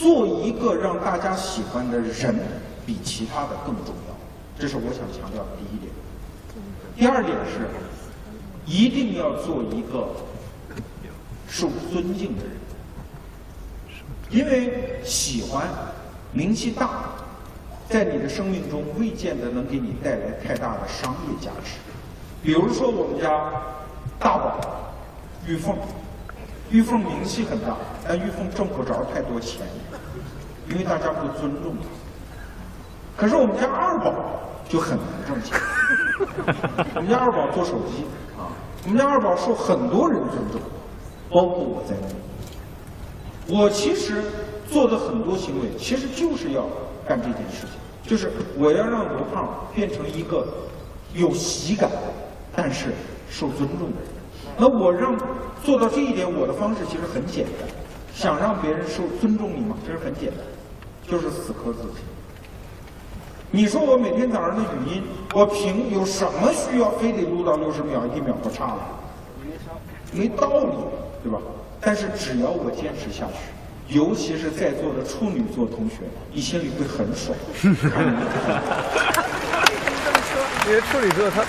[0.03, 2.35] 做一个让大家喜欢的人，
[2.85, 4.17] 比其他的更重要。
[4.59, 5.93] 这是我想强调的第一点。
[6.97, 7.69] 第二点是，
[8.67, 10.09] 一定要做一个
[11.47, 12.53] 受尊敬的人。
[14.29, 15.69] 因为喜欢、
[16.33, 17.05] 名气大，
[17.89, 21.79] 在你的生命中未见得能给你带来太大的商业价值。
[22.43, 23.53] 比如说我们家
[24.19, 24.61] 大宝
[25.47, 25.77] 玉凤，
[26.71, 27.77] 玉凤名气很大，
[28.09, 29.61] 但玉凤挣不着太多钱，
[30.69, 31.89] 因为大家不尊重他。
[33.17, 35.59] 可是我们家二宝就很能挣钱。
[36.95, 38.05] 我们家二宝做手机
[38.39, 38.49] 啊，
[38.85, 40.61] 我们家二宝受很多人尊重，
[41.31, 42.15] 包括我在内。
[43.49, 44.23] 我其实
[44.71, 46.67] 做的很多行为，其实就是要
[47.07, 50.47] 干这件事情，就是我要让罗胖变成一个
[51.13, 51.91] 有喜感，
[52.55, 52.95] 但是
[53.29, 54.09] 受尊重的人。
[54.57, 55.15] 那我让
[55.63, 57.69] 做到这一点，我的方式其实很简单。
[58.15, 59.77] 想让别人受尊重你吗？
[59.85, 60.39] 其实很简单，
[61.09, 61.99] 就是死磕自己。
[63.51, 65.03] 你说我每天早上的语音，
[65.35, 68.79] 我凭有什么需要非得录到六十秒、一秒不差了？
[70.13, 70.77] 没道理，
[71.23, 71.39] 对吧？
[71.81, 75.97] 但是只要我坚持下去，尤其是在座的处女座同学，
[76.33, 77.37] 你心里会很爽。
[80.65, 81.43] 因为处女座他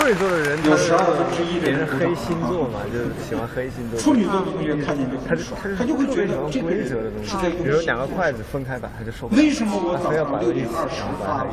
[0.00, 4.00] 处女座的人有十二分之一的人黑星座嘛，就是喜欢黑星座。
[4.00, 9.42] 处女座的同学看见就很爽，他就会觉得这个规则的东西，比如两个筷子分开摆，他就受不了。
[9.42, 11.44] 为什么我早上六点二十发？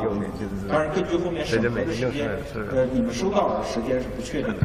[0.64, 2.24] 当然，根据后面审核的时间，
[2.72, 4.64] 呃，你们收到的时间是不确定的。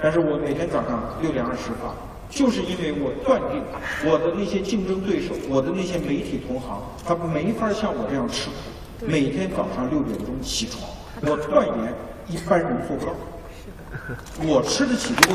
[0.00, 1.90] 但是我每天早上六点二十发。
[2.30, 3.62] 就是因为我断定，
[4.06, 10.82] 我的那些竞争对手，我的那些媒体同行，他没法像我这样吃苦，每天早上六点钟起床。
[11.22, 11.94] 我断言，
[12.28, 13.12] 一般人做不到。
[14.42, 15.34] 我吃得起这个。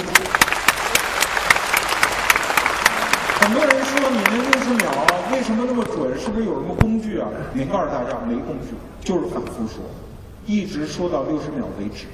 [3.41, 4.91] 很多人说你那六十秒
[5.31, 6.19] 为什么那么准？
[6.19, 7.27] 是不是有什么工具啊？
[7.53, 9.83] 没告诉大家，没工具，就是反复说，
[10.45, 12.05] 一直说到六十秒为止。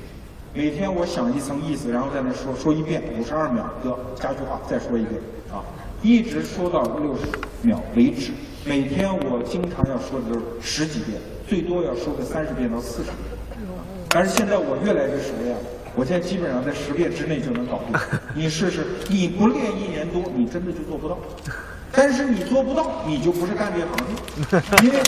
[0.54, 5.22] 每天我想一层意思，然后在那说说一遍，五十二秒，哥加句话再说一遍
[5.52, 5.62] 啊，
[6.02, 7.24] 一直说到六十
[7.62, 8.32] 秒为止。
[8.66, 13.37] 每天我经常要说的都是十几遍，最多要说个三十遍到四十遍。
[14.10, 15.62] 但是现在我越来越熟练了，
[15.96, 18.00] 我现在基本上在十遍之内就能搞定。
[18.34, 21.18] 你试试，你不练一年多，你真的就做不到。
[21.92, 23.90] 但是你做不到，你就不是干这行
[24.52, 25.00] 的，因为。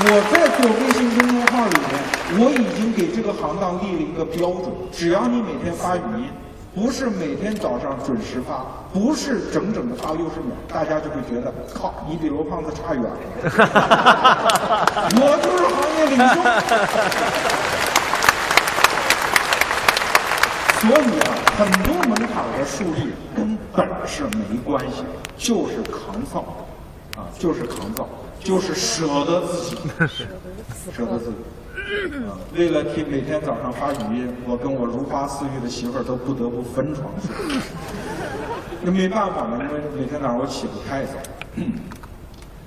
[0.00, 6.30] 我在做微信公众号里面，我已经给这个行当立了一个标准：只要你每天发语音，
[6.78, 13.10] 不是每天早上准时发，不是整整的发六十秒，大家就会觉得，靠，你比罗胖子差远了。
[15.16, 16.34] 我就是行业领袖。
[20.78, 25.02] 所以啊，很多门槛的树立跟本事没关系，
[25.36, 26.44] 就是抗造，
[27.16, 28.08] 啊，就是抗造，
[28.38, 29.76] 就是 舍得自己，
[30.94, 31.38] 舍得自己。
[32.54, 37.34] 为了替每天早上发语音，我跟我如花似玉的媳妇儿都不得不分床睡。
[38.82, 41.12] 那没办法呢，因为每天早上我起不太早。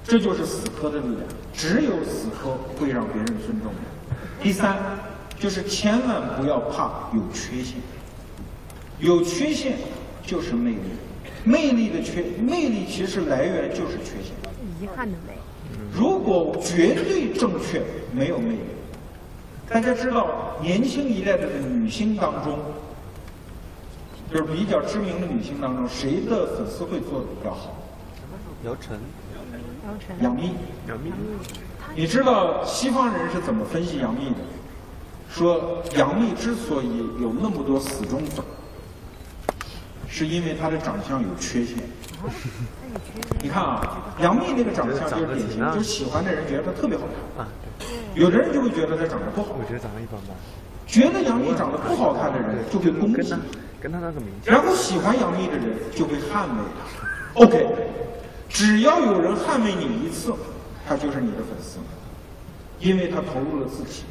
[0.03, 1.19] 这就是死磕的力量，
[1.53, 4.43] 只有死磕会让别人尊重你。
[4.43, 4.75] 第三，
[5.39, 7.77] 就是千万不要怕有缺陷，
[8.99, 9.77] 有缺陷
[10.25, 10.79] 就是魅力，
[11.43, 14.33] 魅力的缺，魅力其实来源就是缺陷。
[14.81, 15.33] 遗憾的美。
[15.93, 18.59] 如果绝对正确，没有魅力。
[19.73, 22.59] 大家知道，年轻一代的女星当中，
[24.29, 27.77] 就是比较知名的女星当中，谁的粉丝会做的比较好？
[28.65, 28.99] 姚晨，
[29.85, 30.51] 姚晨，杨幂，
[30.89, 31.13] 杨幂。
[31.95, 34.39] 你知道西方人是怎么分析杨幂的？
[35.29, 38.43] 说杨幂之所以有那么多死忠粉，
[40.09, 41.77] 是因为她的长相有缺陷。
[43.41, 47.03] 你看啊，杨幂那个长相就是典型，就是喜欢的人觉得她特别好
[47.37, 47.47] 看。
[48.13, 50.35] 有的人就会觉得她长得不好，我觉得长得一般般。
[50.85, 53.33] 觉得杨幂长得不好看的人就会攻击，
[53.79, 56.63] 跟她那个名然后喜欢杨幂的人就会捍卫
[57.33, 57.45] 她。
[57.45, 57.65] OK，
[58.49, 60.33] 只要有人捍卫你一次，
[60.85, 61.79] 他就是你的粉丝，
[62.79, 64.03] 因为他投入了自己，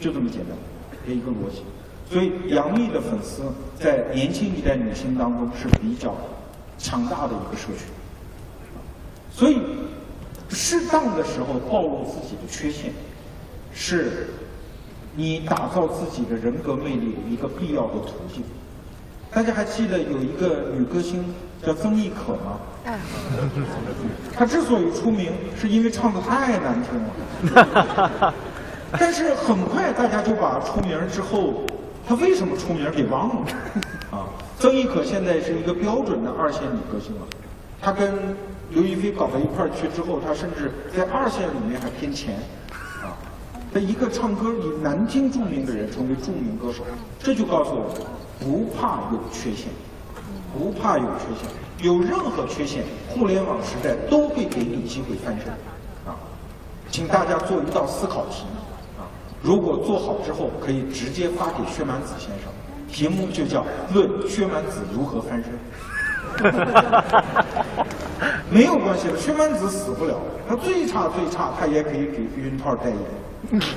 [0.00, 0.56] 就这么简单
[1.04, 1.64] 的一个逻辑。
[2.08, 3.42] 所以杨幂的粉丝
[3.76, 6.14] 在年轻一代女性当中是比较
[6.78, 7.88] 强大的一个社群。
[9.34, 9.60] 所以
[10.48, 12.92] 适当的时候暴露自己的缺陷。
[13.72, 14.28] 是，
[15.16, 18.44] 你打造自己的人格魅力一个必要的途径。
[19.32, 21.24] 大家还记得有一个女歌星
[21.66, 22.60] 叫曾轶可吗？
[24.32, 28.32] 她之所以出名，是因为唱的太难听了。
[28.96, 31.64] 但是很快大家就把出名之后，
[32.06, 33.46] 她为什么出名给忘了。
[34.16, 34.28] 啊，
[34.60, 37.22] 曾轶可现在是一个标准的二线女歌星了。
[37.82, 38.14] 她跟
[38.74, 42.34] 刘亦菲搞到一块儿去之后，她甚至在二线里面还偏前。
[43.00, 43.16] 啊
[43.72, 46.84] 他一个唱歌以难听著名的人成为著名歌手，
[47.18, 48.06] 这就告诉我们，
[48.38, 49.66] 不怕有缺陷，
[50.56, 51.50] 不怕有缺陷，
[51.84, 55.50] 有任何缺陷，互联网时代都会给你机会翻身。
[56.06, 56.14] 啊，
[56.88, 58.44] 请大家做一道思考题，
[58.96, 59.10] 啊，
[59.42, 62.52] 如果做好之后可以直接发给薛蛮子先生，
[62.88, 65.50] 题目就叫“论薛蛮子如何翻身”。
[66.38, 67.63] 哈哈哈
[68.50, 72.98] 没有关系的，薛蛮子死不了，他最差最差，他也可以给避孕套代言。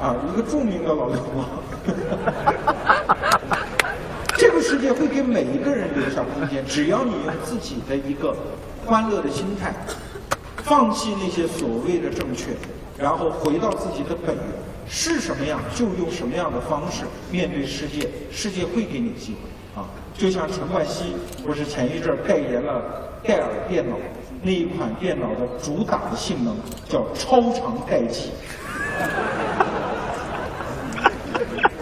[0.00, 1.48] 啊，一个著名的老流氓。
[4.36, 8.36] 这个世界会给每一个人留下空间，只要你用自己的一个
[8.84, 9.74] 欢乐的心态，
[10.58, 12.50] 放弃那些所谓的正确，
[12.98, 14.44] 然后回到自己的本源，
[14.86, 19.55] 是什么样就用什么样的方式面对世界，世界会给你机会啊！
[20.16, 21.14] 就像陈冠希
[21.44, 22.82] 不是前一阵代言了
[23.22, 23.96] 戴尔电脑。
[24.42, 26.54] 那一款电脑的主打的性能
[26.88, 28.30] 叫超长待机。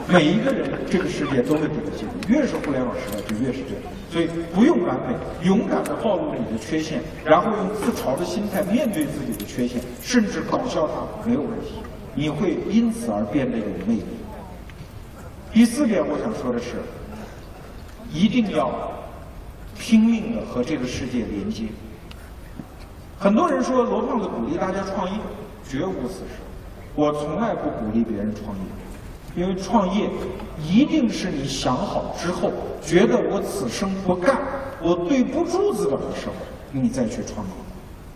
[0.09, 2.33] 每一个人，这个世界都会给他机会。
[2.33, 3.83] 越是互联网时代，就越是这样。
[4.11, 5.15] 所以不用完美，
[5.47, 11.83] 勇敢的暴露你的缺陷，然后用自嘲的心态面对自己的缺陷，甚至搞笑它没有问题。
[12.15, 14.05] 你会因此而变得有魅力。
[15.53, 16.77] 第四点，我想说的是，
[18.15, 18.71] 一定要
[19.77, 21.65] 拼命的和这个世界连接。
[23.19, 25.19] 很多人说罗胖子鼓励大家创业，
[25.69, 26.39] 绝无此事。
[26.95, 30.09] 我从来不鼓励别人创业，因为创业
[30.63, 34.39] 一定是你想好之后，觉得我此生不干，
[34.81, 36.35] 我对不住资本的时候，
[36.71, 37.53] 你再去创业。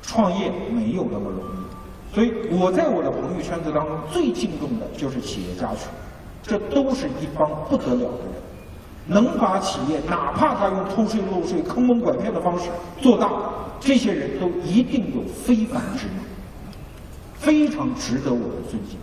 [0.00, 5.88] 创业没有那么容易，所以我在我的朋友圈子当中最敬重的就是企业家群，
[6.42, 8.42] 这都是一帮不得了的人，
[9.08, 12.66] 能把企业哪怕他用偷税漏税、坑蒙拐骗的方式
[13.00, 13.30] 做大。
[13.80, 16.24] 这些人都一定有非凡之能，
[17.34, 18.98] 非常值得我们尊敬。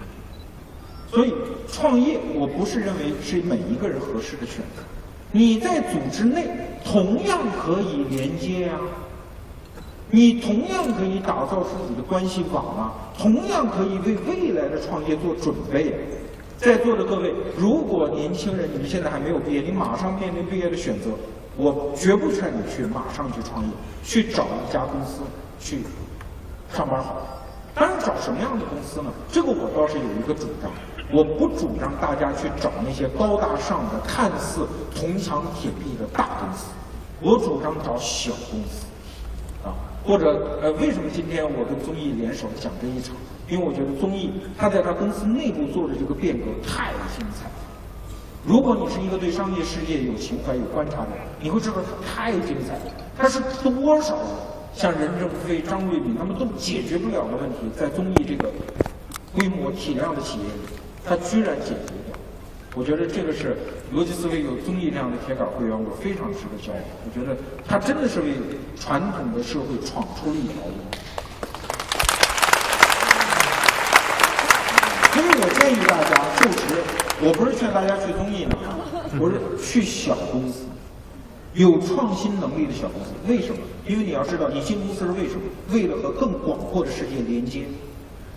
[1.09, 1.33] 所以
[1.71, 4.83] 创业，我不是认为是每一个人合适的选择。
[5.31, 6.47] 你在组织内
[6.83, 8.73] 同样可以连接呀，
[10.11, 15.95] 你同样可以打造自己的关系网啊，同样可以为未来的创业做准备。
[16.57, 21.09] 在座的各位，如果年轻人你们现在还没有毕业，你马上面临毕业的选择。
[21.57, 23.71] 我绝不劝你去马上去创业，
[24.03, 25.21] 去找一家公司
[25.57, 25.79] 去
[26.69, 27.15] 上班好。
[27.73, 29.09] 当然，找什么样的公司呢？
[29.31, 30.69] 这个我倒是有一个主张。
[31.13, 36.65] 我不主张大家去找那些高大上的、看似铜墙铁壁的大公司，
[37.21, 38.85] 我主张找小公司，
[39.63, 39.71] 啊，
[40.03, 43.15] 或者呃，为什么今天我跟综艺联手讲这一场？
[43.47, 47.45] 因为我觉得综艺它在它公司内部做的这个变革太精彩。
[48.45, 52.93] 如果你是一个对商业世界有情怀、有观察的，你会知道它太精彩了。
[53.17, 54.17] 它是多少
[54.73, 58.51] 像任正非、张瑞敏他们都解决不了的问题，在综艺这个
[59.33, 60.61] 规模体量的企业里，
[61.03, 62.17] 它居然解决掉。
[62.75, 63.55] 我觉得这个是
[63.95, 66.77] 逻辑思维有综艺这样的铁杆会员，我非常值得骄傲。
[67.05, 67.35] 我觉得
[67.65, 68.33] 他真的是为
[68.77, 70.75] 传统的社会闯出了一条路。
[75.16, 76.84] 所以我建议大家就职。
[77.24, 78.57] 我不是劝大家去综艺呢，
[79.18, 80.66] 我是去小公司，
[81.53, 83.11] 有创新能力的小公司。
[83.26, 83.57] 为什么？
[83.88, 85.41] 因为你要知道，你进公司是为什么？
[85.72, 87.63] 为了和更广阔的世界连接。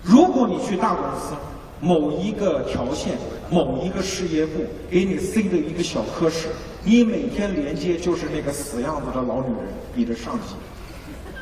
[0.04, 1.34] 如果你去大公司，
[1.80, 3.18] 某一个条线、
[3.50, 6.46] 某一个事业部给你塞了一个小科室，
[6.84, 10.54] 你每天连接就是那个死样子的老女人，你的上级，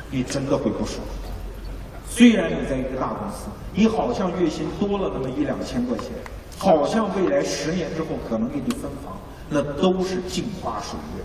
[0.09, 1.05] 你真的会不爽。
[2.17, 3.45] 虽然你在一个大公司，
[3.75, 6.07] 你好像月薪多了那么一两千块钱。
[6.57, 9.15] 好像未来十年之后可能给你分房，
[9.47, 11.23] 那都是镜花水月。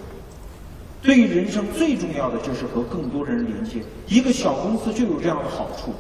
[1.01, 3.81] 对于人生最重要的就是和更多人连接。
[4.07, 5.95] 一个小公司就有这样的好处，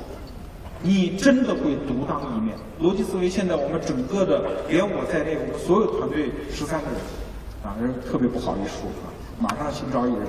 [0.82, 2.54] 你真的会独当一面。
[2.78, 7.00] 逻辑思维现在我们整个的，连我在内，我们所有团队十三个人，
[7.64, 9.08] 啊，人特别不好意思说啊，
[9.40, 10.20] 马上新招一人。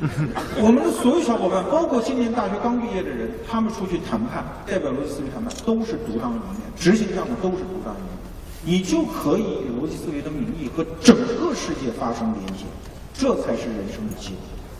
[0.62, 8.10] 我们的所有小伙伴，包括今年大学刚毕业的人，他们出去谈判，代表逻辑思维谈判，都是独当一面，执行上的都是独当一面，
[8.64, 12.64] 你就可以以逻辑思维的名义和整个世界发生连接，
[13.14, 14.36] 这才是人生的机会。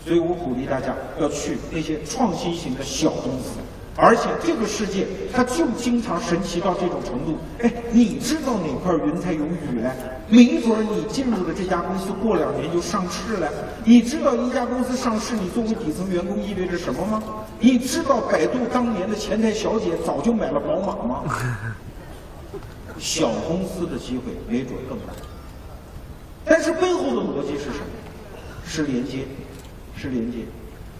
[0.06, 3.58] 所以我鼓励大家要去那些创新型的小公司。
[3.98, 7.38] 而且这个世界，它就经常神奇到这种程度。
[7.60, 9.90] 哎，你知道哪块云彩有雨嘞？
[10.28, 13.48] 没准儿你进入的这家公司过两年就上市了。
[13.84, 17.22] 你知道一家公司上市，你作为底层员工意味着什么吗？
[17.58, 21.24] 你知道百度当年的前台小姐早就买了宝马吗？
[22.98, 25.14] 小公司的机会没准更大。
[26.44, 27.86] 但是背后的逻辑是什么？
[28.66, 29.26] 是连接，
[29.96, 30.40] 是连接。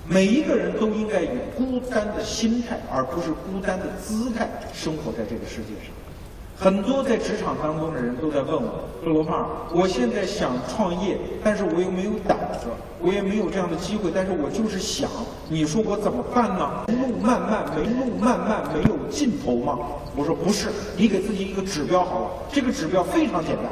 [0.09, 5.93] 每一个人都应该以孤单的心态，而不是孤单的姿态生活在这个世界上。
[6.59, 12.69] 很多在职场当中的人都在问我：“说罗胖，我现在想创业，但是我又没有胆子，
[13.01, 15.11] 我也没有这样的机会，但是我就是想，
[15.49, 16.85] 你说我怎么办呢？
[16.87, 19.77] 路漫漫，没路漫漫，没有尽头吗？”
[20.17, 23.65] 我说不是，你给自己一个指标好了，这个指标非常简单，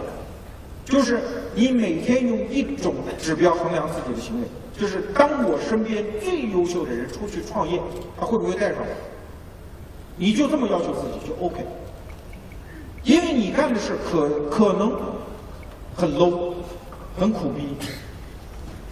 [0.85, 1.21] 就是
[1.55, 4.49] 你每天用一种指标衡量自己的行为。
[4.79, 7.81] 就是当我身边最优秀的人出去创业，
[8.19, 8.87] 他会不会带上我？
[10.17, 11.65] 你就这么要求自己就 OK，
[13.03, 14.93] 因为你干的事可可能
[15.97, 16.55] 很 low，
[17.19, 17.77] 很苦逼，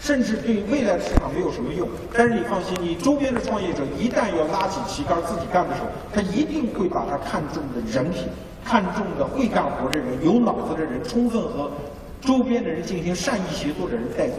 [0.00, 1.88] 甚至对未来的市场没有什么用。
[2.12, 8.24] 但是你放心，你周边的创业者一旦要拉起旗杆自己干的时候，他一定会把他看中的人品、
[8.64, 11.70] 看中的会干活的人、有脑子的人，充分和
[12.20, 14.36] 周边的人进行善意协作的人带走。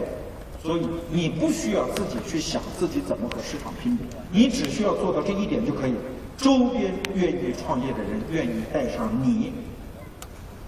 [0.64, 5.98] 所以你不需要自己去想自己怎么和市场拼搏，你只需要做到这一点就可以了。
[6.38, 9.52] 周边愿意创业的人愿意带上你，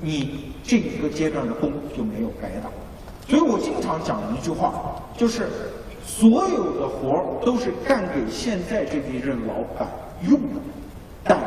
[0.03, 2.69] 你这一个阶段的工就没有白打。
[3.27, 5.49] 所以我经常讲一句话，就是
[6.05, 9.89] 所有的活儿都是干给现在这一任老板
[10.29, 10.61] 用的，
[11.25, 11.41] 但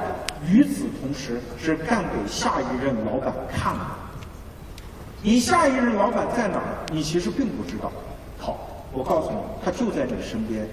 [0.52, 3.86] 与此同时是干给下一任老板看的。
[5.22, 7.92] 你下一任老板在哪儿，你其实并不知道。
[8.92, 10.68] 我告诉你，他就在你身边，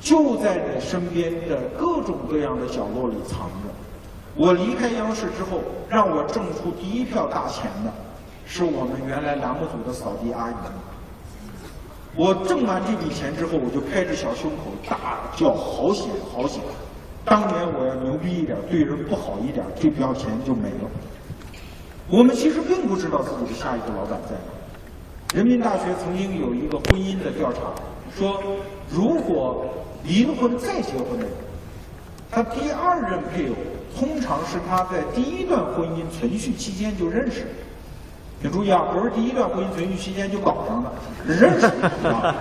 [0.00, 3.68] 就在你身边的各种各样的角落里藏着。
[4.36, 7.92] 我离开央视之后，让我挣出第一票大钱的，
[8.46, 10.54] 是我们原来栏目组的扫地阿姨。
[12.16, 16.60] 我挣完这笔钱之后，我就拍着小胸口大叫好险好险！
[17.24, 20.90] 当年我要牛逼一点，对人不好一点，这票钱就没了。
[22.08, 24.59] 我们其实并不知道自己的下一个老板在哪。
[25.32, 27.60] 人民大学曾经有一个婚姻的调查，
[28.18, 28.42] 说
[28.90, 29.64] 如果
[30.02, 31.28] 离了婚再结婚的人，
[32.28, 33.54] 他第二任配偶
[33.96, 37.46] 通常是他在第一段婚姻存续期间就认识。
[38.42, 40.90] 请注意啊，不是第一段婚姻存续期间就搞上的，
[41.24, 41.66] 认识
[42.08, 42.34] 啊。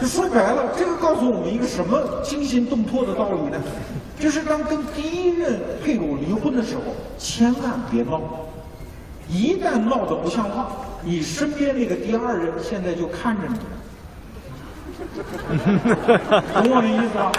[0.00, 3.60] 说白了，这个告诉我们一个什么惊心动魄的道理呢？
[4.18, 6.82] 就是当跟第一任配偶离婚的时候，
[7.18, 8.22] 千万别闹，
[9.28, 10.72] 一旦闹得不像话。
[11.04, 13.58] 你身边那个第二人现在就看着你，
[16.54, 17.32] 懂我的意思吧？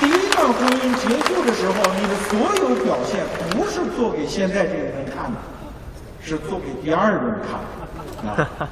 [0.00, 5.38] 第一段婚姻结束的时候，你的所有表现不是做给现在这个人看的，
[6.22, 7.60] 是做给第二个人看
[8.24, 8.68] 的啊。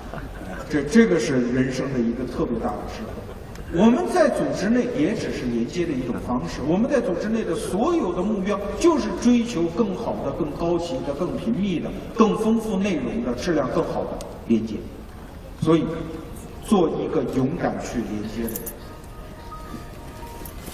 [0.70, 3.27] 这这个是人生的一个特别大的智慧。
[3.74, 6.60] 我们在组织内也只是连接的一种方式。
[6.66, 14.76] 我们在组织内的所有的目标，就是追求更好的、更高级的、更频密的、更丰富内容的、质量更好的连接。
[15.60, 15.84] 所以，
[16.64, 18.72] 做一个勇敢去连接的人。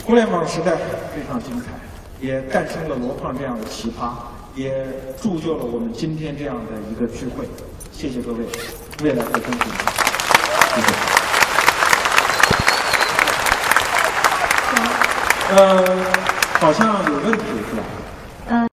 [0.04, 1.72] 互联网时代非常精彩，
[2.20, 4.12] 也诞生了罗胖这样的奇葩，
[4.54, 4.86] 也
[5.20, 7.44] 铸就了我们今天这样的一个聚会。
[7.90, 8.38] 谢谢各位，
[9.02, 10.76] 未来会更精彩。
[10.76, 11.13] 谢谢。
[15.50, 15.84] 呃，
[16.60, 17.82] 好像有问题是吧？
[18.48, 18.54] 嗯